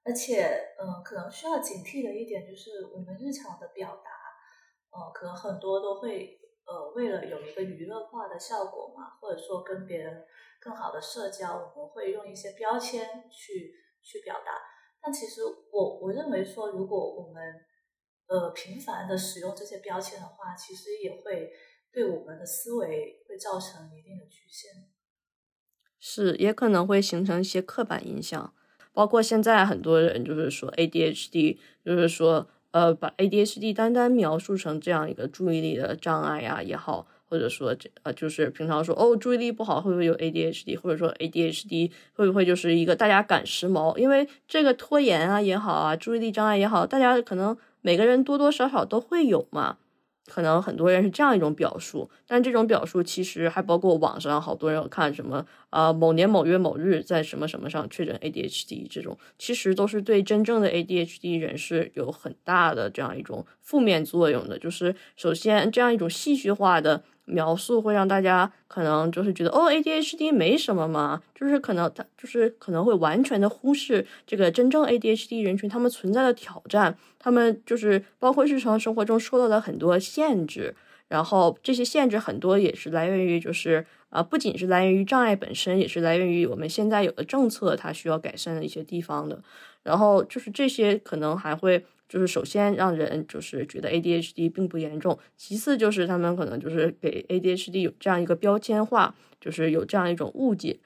[0.05, 0.43] 而且，
[0.81, 4.11] 嗯，可能需要警惕的一点就是，我们日常的表达，
[4.97, 10.25] 呃，可能很多都会，呃，为了有一个娱乐化的效果嘛，或者说跟别人
[10.61, 14.53] 更好的社交，我们会用一些标签去去表达。
[15.03, 15.43] 但其实
[15.73, 17.55] 我我认为说，如果我们
[18.29, 21.53] 呃频繁的使用这些标签的话，其实也会
[21.93, 24.89] 对我们的思维会造成一定的局限。
[26.01, 28.53] 是，也可能会形成一些刻板印象。
[28.93, 37.07] 包括现在很多人就是说 ADHD，就是说呃把 ADHD 单单描述成这样一个注意力的障碍呀也好。
[37.29, 40.77] 或者说这呃，就是平常说哦，注意力不好会不会有 ADHD？
[40.77, 43.97] 或者说 ADHD 会不会就是一个大家赶时髦？
[43.97, 49.79] 因为这个拖延啊也好啊，注意力障碍也好，大家可能每个人多多少少都会有嘛。
[50.31, 64.59] 可能很多人是这样一种表述，但这种表述其实还包括网上好多人看什么啊，某年某月某日在什么什么上确诊 ADHD 这种，其实都是对真正的 ADHD 人士有很大的这样一种负面作用的。
[64.59, 67.05] 就是首先这样一种戏剧化的。
[67.29, 80.75] 描述会让大家可能就是觉得哦，ADHD 没什么嘛，就是可能他就是可能会完全的忽视这个真正 ADHD 人群他们存在的挑战，他们就是包括日常生活中受到的很多限制，
[81.09, 89.43] 然后这些限制很多也是来源于就是啊，不仅是来源于障碍本身，也是来源于我们现在有的政策它需要改善的一些地方的，
[89.83, 91.85] 然后就是这些可能还会。
[92.09, 100.81] 就是首先让人就是觉得 ADHD 并不严重，其次就是他们可能就是给 ADHD 有这样一个标签化，就是有这样一种误解，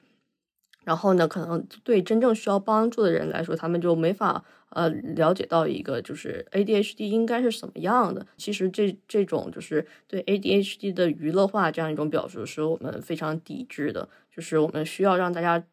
[0.83, 8.27] 然后呢，可能对真正需要帮助的人来说，他们就没法呃了解到一个就是 ADHD 应该是什么样的。
[8.35, 15.63] 其实这这种就是对 ADHD 的娱乐化这样一种表述，是我们非常抵制的，就是我们需要让大家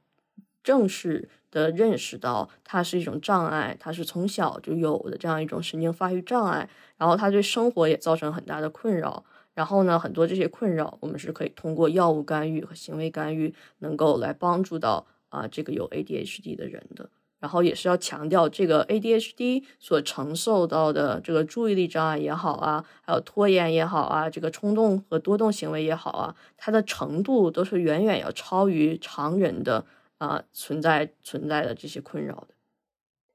[0.62, 1.28] 正视。
[1.50, 9.24] 的认识到它是一种障碍，它是从小就有的这样一种神经发育障碍，然后它对生活也造成很大的困扰。
[9.52, 17.10] 然后呢，很多这些困扰，我们是可以通过药物干预和行为干预，能够来帮助到啊这个有 ADHD 的人的。
[17.40, 29.84] 然后也是要强调，这个 ADHD 所承受到的这个注意力障碍也好啊，还有拖延也好啊，这个冲动和多动行为也好啊，它的程度都是远远要超于常人的。
[30.20, 32.48] 啊，存在存在的这些困扰的。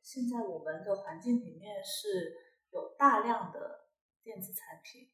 [0.03, 2.37] 现在我们的环境里面是
[2.71, 3.87] 有大量的
[4.21, 5.09] 电子产品，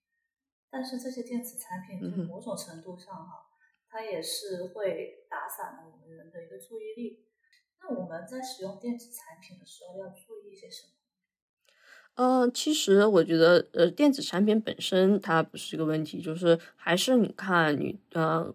[0.69, 3.47] 但是这些电子产品从某种程度上哈，
[3.87, 7.25] 它也是会打散了我们人的一个注意力。
[7.79, 10.91] 那我们在使用电子产品的时候要注意一些什么？
[12.15, 18.53] 呃，其实我觉得，呃，电子产品本身它不是一个问题，就是还是你看你呃。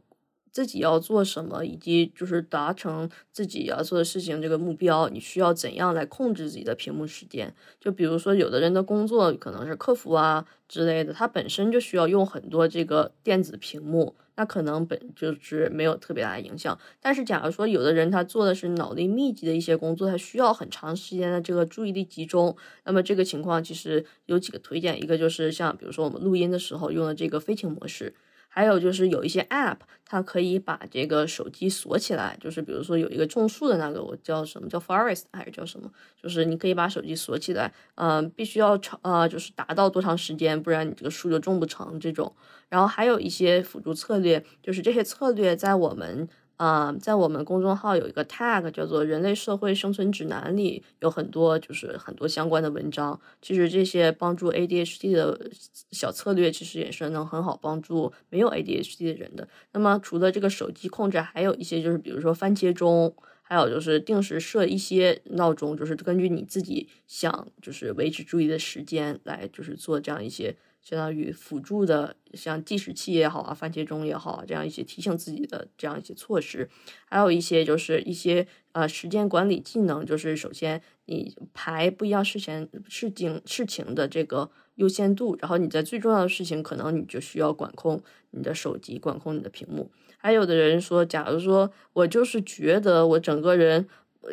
[0.56, 7.54] 自己要做什么，以及就是达成自己要做的事情这个目标，你需要怎样来控制自己的屏幕时间？
[7.78, 16.78] 就比如说，有的人的工作可能是客服啊之类的，他本身就需要用很多这个电子屏幕，那可能本就是没有特别大的影响。
[17.02, 22.56] 但是，假如说有的人他做的是脑力密集的一些工作，他需要很长时间的这个注意力集中，
[22.86, 28.14] 那么这个情况其实有几个推荐，一个就是像比如说我们录音的时候用的这个飞行模式。
[28.56, 29.76] 还有就是有一些 App，
[30.06, 35.90] 它可以把这个手机锁起来，就是比如说有一个种树的那个，我叫什么叫 Forest 还是叫什么？
[36.22, 42.34] 就是你可以把手机锁起来，嗯，必须要长呃，就是达到多长时间，不然你这个树就种不成这种。
[42.70, 46.26] 然后还有一些辅助策略，就是这些策略在我们
[46.56, 53.20] 啊，在我们公众号有一个 tag 叫做“人类社会生存指南”里，有很多就是很多相关的文章。
[53.42, 55.50] 其实这些帮助 ADHD 的
[55.90, 59.46] 小策略，其实也是能很好帮助没有 ADHD 的人的。
[59.72, 63.14] 那么除了这个手机控制，还有一些就是比如说番茄钟，
[63.48, 70.56] 还有就是定时设一些闹钟，就是根据你自己想就是维持注意的时间来就是做这样一些。
[70.82, 76.70] 相当于辅助的，像计时器也好啊，番茄钟也好，这样一些提醒自己的这样一些措施，
[77.06, 88.00] 还有一些就是一些呃时间管理技能，就是首先你排不一样事前事情事情的这个优先度，然后你在最重要的事情，可能你就需要管控
[88.30, 89.90] 你的手机，管控你的屏幕。
[90.16, 93.86] 还有的人说，假如说我就是觉得我整个人。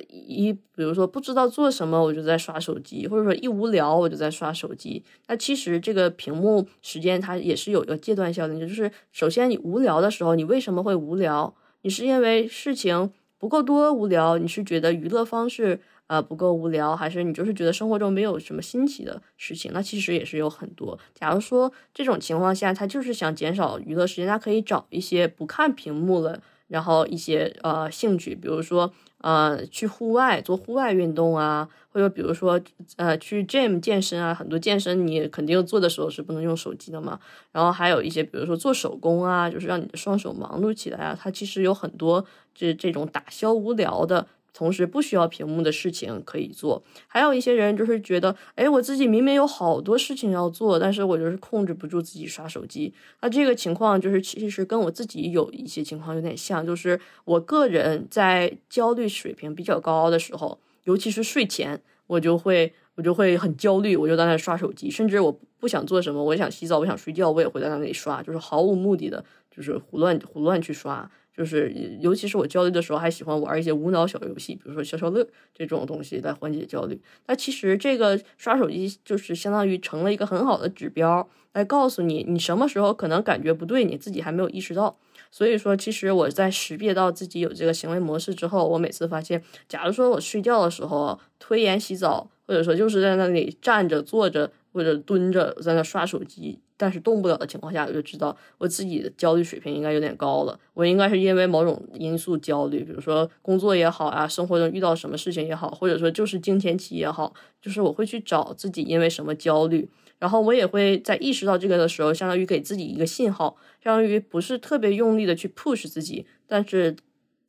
[0.10, 5.04] 一，比如说不知道做什么，我就在刷手机，或者说一无聊我就在刷手机。
[5.28, 11.54] 那其实这个屏幕时间它也是有一个阶段效应，就是首先你无聊的时候，你为什么会无聊？
[11.84, 14.40] 你是因为事情不够多无聊？
[14.40, 16.96] 你是觉得娱乐方式呃不够无聊？
[16.96, 19.72] 还是你就是觉得生活中没有什么新奇的事情？
[19.74, 20.98] 那其实也是有很多。
[21.14, 26.42] 假如说这种情况下，他就是想减少娱乐时间，他可以找一些不看屏幕了。
[26.70, 32.60] 然后一些呃兴趣，比如说呃去户外做户外运动啊，或者比如说
[32.96, 37.20] 呃去 gym 健身啊，很多健身你肯定做的时候是不能用手机的嘛。
[37.52, 42.26] 然后还有一些比如说做手工啊，就是让你的双手忙碌起来啊，它其实有很多
[42.56, 44.26] 这这种打消无聊的。
[44.54, 52.94] 同时不需要屏幕的事情可以做，还有一些人就是觉得，哎，我自己明明有好多事情要做，但是我就是控制不住自己刷手机。
[53.22, 71.10] 那这个情况就是其实跟我自己有一些情况有点像，就是我个人在焦虑水平比较高的时候，尤其是睡前，我就会我就会很焦虑，我就在那刷手机，甚至我不想做什么，我想洗澡，我想睡觉，我也会在那里刷，就是毫无目的的，就是胡乱胡乱去刷。
[71.36, 77.02] 就是，尤其是我焦虑的时候，还喜欢玩一些无脑小游戏，比如说消消乐这种东西来缓解焦虑。
[77.26, 84.96] 那其实这个刷手机就是相当于成了一个很好的指标，来告诉你你什么时候可能感觉不对，你自己还没有意识到。
[85.32, 96.60] 所以说，其实我在识别到自己有这个行为模式之后，我每次发现，假如说我睡觉的时候推延洗澡，或者说就是在那里站着、坐着或者蹲着在那刷手机。
[96.76, 100.60] 但是动不了的情况下，我就知道我自己的焦虑水平应该有点高了。
[100.74, 109.88] 我应该是因为某种因素焦虑，比如说工作也好啊，生活中遇到什么事情也好，或者说就是经前期也好，就是我会去找自己因为什么焦虑，
[110.20, 116.96] 然后我也会在意识到这个的时候，相当于给自己一个信号，相当于不是特别用力的去 push 自己，但是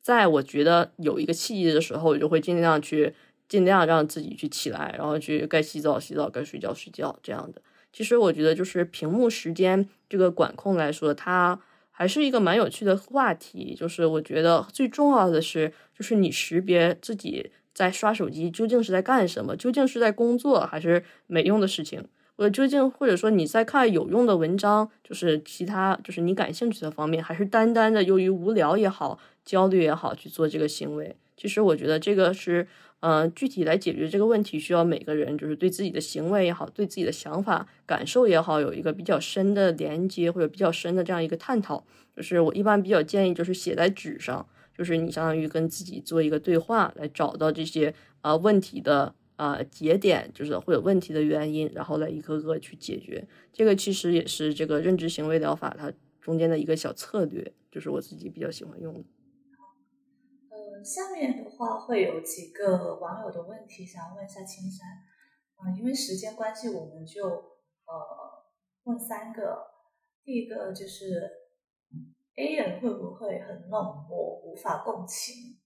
[0.01, 3.13] 在我觉得有一个契机的时候，我就会尽量去
[3.49, 7.61] 尽量让自己去起来，然后去该洗澡洗澡，该睡觉睡觉这样的。
[7.95, 11.57] 其实我觉得，就是屏幕时间这个管控来说，它
[11.91, 13.73] 还是一个蛮有趣的话题。
[13.73, 22.05] 就是我觉得最重要的是，就是你识别自己在刷手机究竟是在干什么，究竟是在工作还是没用的事情，
[22.37, 31.15] 我究竟或者说你在看有用的文章，就是其他就是你感兴趣的方面，还是单单的由于无聊也好、焦虑也好去做这个行为。
[31.37, 32.67] 其实我觉得这个是。
[33.01, 41.85] 嗯，具体来解决这个问题，需要每个人就是对自己的行为也好，对自己的想法、感受也好，有一个比较深的连接或者比较深的这样一个探讨。
[42.15, 44.43] 就是我一般比较建议，就是写在纸上，
[44.75, 53.27] 就是你相当于跟自己做一个对话，来找到这些啊问题的啊节点，就是会有问题的原因，然后来一个个去解决。
[53.53, 55.91] 这个其实也是这个认知行为疗法它
[56.21, 59.03] 中间的一个小策略，就是我自己比较喜欢用的。
[60.83, 64.87] 下面的话会有几个网友的问题，想要问一下青山。
[65.79, 68.45] 因为时间关系，我们就呃
[68.83, 69.73] 问三个。
[70.23, 71.29] 第一个就是
[72.35, 75.57] A 人会不会很冷漠，无法共情？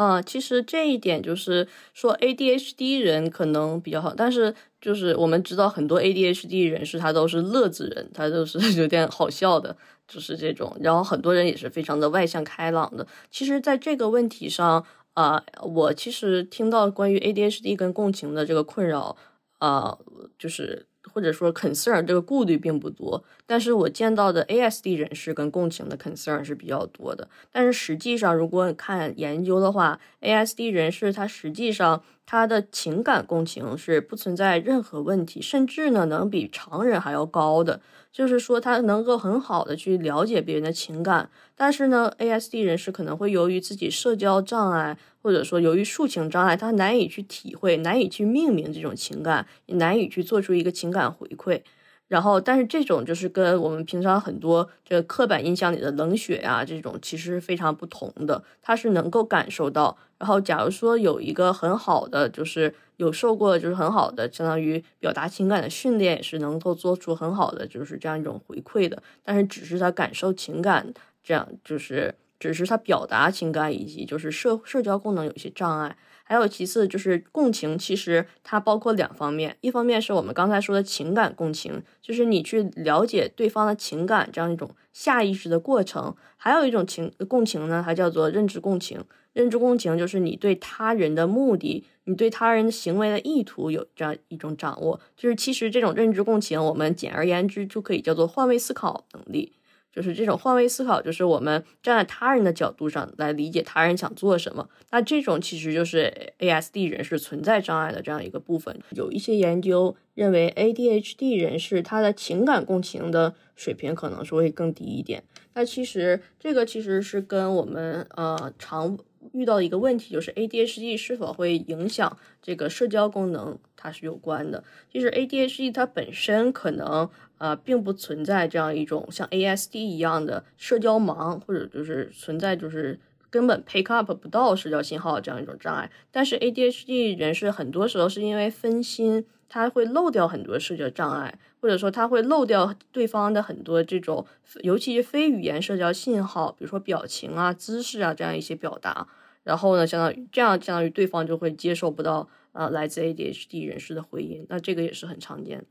[0.00, 9.76] 嗯，其实这一点就是说 ADHD 人可能比较好，但是就是我们知道很多 ADHD 人士他都是乐子人，他都是 有点好笑的。
[10.08, 13.06] 就是这种，然后很多人也是非常的外向开朗的。
[13.30, 19.16] 其实，在这个问题上，啊，我其实听到关于 ADHD 跟共情的这个困扰，
[19.58, 19.96] 啊，
[20.36, 23.22] 就是或者说 concern 这个顾虑并不多。
[23.46, 27.28] 但是我见到的 ASD 人士跟共情的 concern 是比较多的。
[27.50, 37.80] 但是实际上，如果看研究的话，ASD 人士他实际上他的情感共情是不存在任何问题，甚至呢能比常人还要高的。
[38.12, 51.62] 就是说，他能够很好的去了解别人的情感，但是呢，ASD 人士可能会由于自己社交障碍，或者说由于抒情障碍，他难以去体会，难以去命名这种情感，也难以去做出一个情感回馈。
[52.08, 58.42] 然后，但是这种就是跟我们平常很多这个刻板印象里的冷血呀，这种其实是非常不同的。
[58.60, 69.02] 他是能够感受到，然后假如说有一个很好的，就是有受过就是很好的，相当于表达情感的训练，也是能够做出很好的就是这样一种回馈的。
[69.24, 70.92] 但是只是他感受情感，
[71.24, 75.96] 这样就是只是他表达情感以及就是社社交功能有些障碍。
[76.22, 89.02] 还有其次就是共情，其实它包括两方面，一方面是我们刚才说的情感共情，就是你去了解对方的情感这样一种下意识的过程；还有一种情共情呢，它叫做认知共情。
[89.32, 95.00] 认知共情就是你对他人的目的，你对他人的行为的意图有这样一种掌握。
[95.16, 99.52] 就是其实这种认知共情，我们简而言之就可以叫做换位思考能力。
[99.92, 104.68] 就是这种换位思考，就是我们站在他人的角度上来理解他人想做什么。
[104.90, 108.80] 那这种其实就是 ASD 人士存在障碍的这样一个部分。
[108.90, 115.24] 有一些研究认为，ADHD 人士他的情感共情的水平可能是会更低一点。
[115.54, 118.96] 那其实这个其实是跟我们呃常
[119.32, 124.64] 遇到一个问题，就是 ADHD 是否会影响这个社交功能，它是有关的。
[124.92, 127.08] 其实 ADHD 它本身可能。
[127.40, 135.90] 呃，并不存在这样一种像 ASD 一样的社交盲，或者就是存在就是根本 pick up 不到社交信号这样一种障碍。
[136.10, 144.24] 但是 ADHD 人士很多时候是因为分心，他会漏掉很多社交障碍，或者说他会漏掉对方的很多这种，
[144.62, 149.06] 尤其是非语言社交信号，比如说表情啊、姿势啊这样一些表达。
[149.42, 154.46] 然后呢，相当于这样，相当于对方就会接受不到呃来自 ADHD 人士的回应。
[154.48, 155.64] 那这个也是很常见的。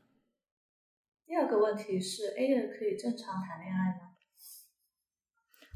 [1.26, 4.10] 第二个问题是，A 人可以正常谈恋爱吗？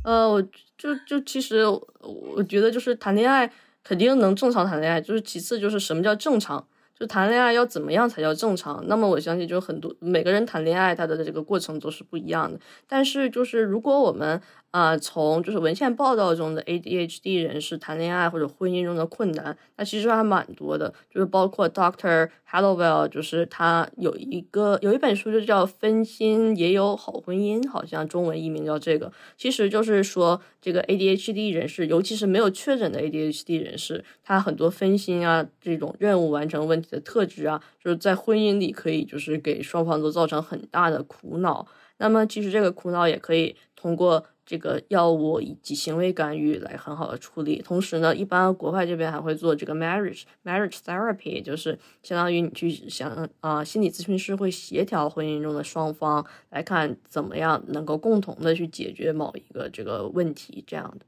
[0.02, 0.42] 呃，我
[0.76, 3.50] 就就其实我觉得就是谈恋爱
[3.82, 6.68] 肯定能正常谈恋爱，就是其次就是什么叫正常，
[6.98, 8.84] 就谈恋爱要怎么样才叫正常？
[8.86, 14.40] 那么我相信就很多每个人谈恋爱他的这个过程都是不一样的，但是就是如果我们。
[14.74, 41.66] 啊，从就是文献报道中的 ADHD 人士谈恋爱或者婚姻中的困难，那其实还蛮多的，就是包括 Doctor Hallowell，就是他有一个有一本书就叫《分心也有好婚姻》，好像中文译名叫这个，其实就是说这个 ADHD 人士，尤其是没有确诊的 ADHD 人士，他很多分心啊，这种任务完成问题的特质啊，就是在婚姻里可以就是给双方都造成很大的苦恼。
[41.96, 44.24] 那么其实这个苦恼也可以通过。
[44.46, 61.06] 这个药物以及行为干预来很好的处理，同时呢，一般国外这边还会做这个 marriage marriage therapy，就是相当于你去想啊，心理咨询师会协调婚姻中的双方来看怎么样能够共同的去解决某一个这个问题这样的。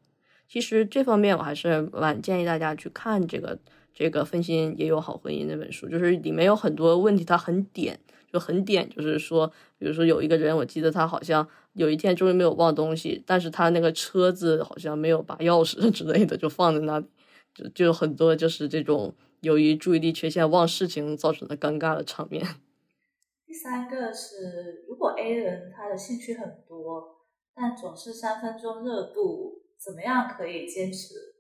[0.49, 3.59] 其实这方面我还是蛮建议大家去看这个
[3.93, 7.99] 这个分心也有好婚姻那本书，就是里面有很多问题，它很点
[8.33, 11.49] 就很点，就是说，比如说有一个人，我记得他好像。
[11.77, 17.07] 有一天终于没有忘东西，但是他那个车子好像没有把钥匙 之类的就放在那里，
[17.53, 22.43] 就就很多就是这种由于注意力缺陷忘事情造成的尴尬的场面。
[23.47, 31.35] 第三个是，如果 A 人他的兴趣很多，但总是三分钟热度，怎么样可以坚持？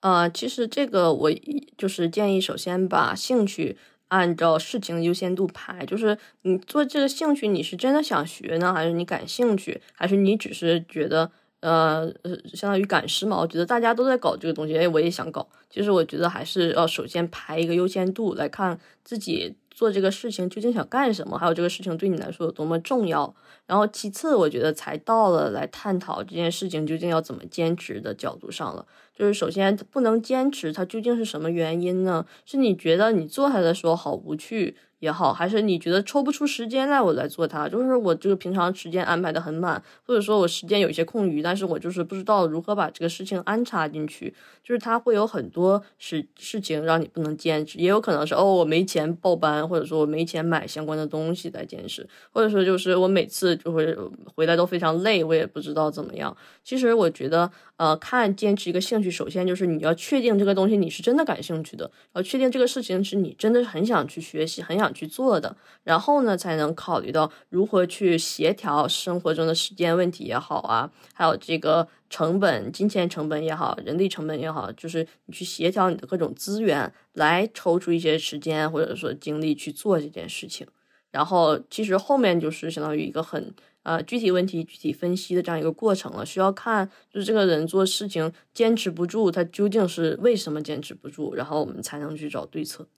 [0.00, 1.30] 呃，其实这个我
[1.78, 3.78] 就是建议，首先把兴趣。
[4.08, 11.30] 按照事情的优先度排，就是你做这个兴趣，你是真的想学呢，还是你感兴趣，还是你只是觉得，
[11.60, 13.40] 呃呃，相当于赶时髦？
[13.40, 15.48] 我觉得大家都在搞这个东西，哎，我也想搞。
[15.68, 19.56] 其实我觉得还是要首先排一个优先度来看自己。
[19.76, 21.36] 做这个事情究竟想干什么？
[21.36, 23.34] 还有这个事情对你来说有多么重要？
[23.66, 28.86] 然后其次，我觉得才到了来探讨这件事情究竟要怎么坚持的角度上了。
[29.16, 32.26] 就是首先不能坚持，它究竟是什么原因呢？
[32.44, 34.76] 是你觉得你做它的时候好无趣？
[34.98, 44.34] 也好，还是你觉得抽不出时间来，我来做它，就是我这个平常时间安排的很满，或者说我时间有一些空余，但是我就是不知道如何把这个事情安插进去，
[44.64, 53.94] 就是它会有很多事事情让你不能坚持，也有可能是哦我没钱报班，或者说我没钱买相关的东西来坚持，或者说就是我每次就会
[54.34, 56.34] 回来都非常累，我也不知道怎么样。
[56.64, 57.52] 其实我觉得。
[57.76, 65.54] 呃，看坚持一个兴趣，首先就是你要确定这个东西你是真的感兴趣的，然后确定这个事情是你真的很想去学习、很想去做的，
[65.84, 80.66] 然后呢，才能考虑到如何去协调生活中的时间问题也好啊，还有这个成本、金钱成本也好、人力成本也好，就是你去协调你的各种资源，来抽出一些时间或者说精力去做这件事情。
[81.10, 83.54] 然后其实后面就是相当于一个很。
[83.86, 92.88] 呃，具体问题具体分析的这样一个过程了，需要看就是这个人做事情坚持不住，他究竟是为什么坚持不住，然后我们才能去找对策。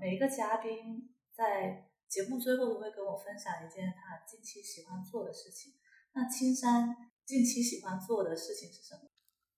[0.00, 5.72] 每一个嘉宾在节目最后都会跟我分享一件他近期喜欢做的事情。
[6.14, 6.94] 那青山
[7.24, 9.00] 近期喜欢做的事情是什么？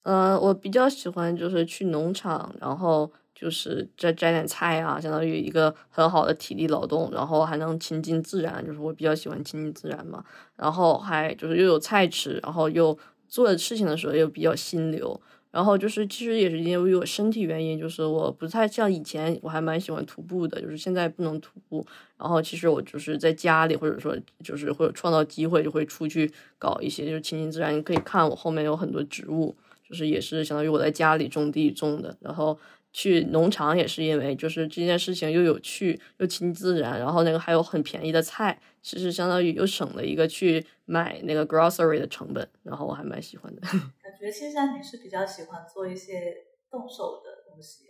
[0.04, 10.24] 呃，我比较喜欢就是去农场，然后就是摘摘点菜啊，相当于一个很好的体力劳动，然后还能亲近自然，就是我比较喜欢亲近自然嘛。
[10.56, 12.98] 然后还就是又有菜吃，然后又
[13.28, 15.20] 做的事情的时候又比较心流。
[15.52, 21.86] 然后就是其实也是因为我身体原因，就是我不太像以前，我还蛮喜欢徒步的，就是现在不能徒步。
[22.18, 26.28] 然后其实我就是在家里，或者说就是会有创造机会，就会出去
[26.58, 27.72] 搞一些就是亲近自然。
[27.76, 29.54] 你可以看我后面有很多植物。
[29.88, 32.58] 就是也是相当于我在家里种地种的，然后
[32.92, 43.60] 去农场也是因为就是这件事情又有趣又亲自然，然后那个还有很便宜的菜，其实相当于又省了一个去买那个 grocery 的成本，然后我还蛮喜欢的。
[44.02, 47.84] 感觉青山你是比较喜欢做一些动手的东西。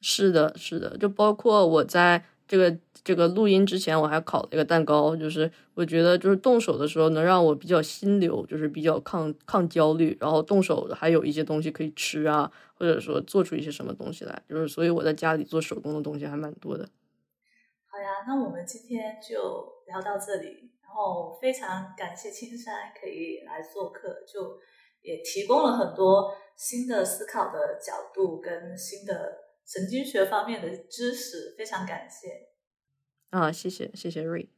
[0.00, 2.24] 是的，是的，就包括我在。
[2.50, 16.88] 这个这个录音之前我还烤了一个蛋糕，就是我觉得就是动手的时候能让我比较心流，就是比较抗抗焦虑，然后动手还有一些东西可以吃啊，或者说做出一些什么东西来，就是所以我在家里做手工的东西还蛮多的。
[17.86, 24.58] 好呀，那我们今天就聊到这里，然后非常感谢青山可以来做客，就
[25.02, 29.49] 也提供了很多新的思考的角度跟新的。
[29.72, 32.48] 神经学方面的知识，非常感谢。
[33.30, 34.48] 啊，谢谢，谢谢瑞。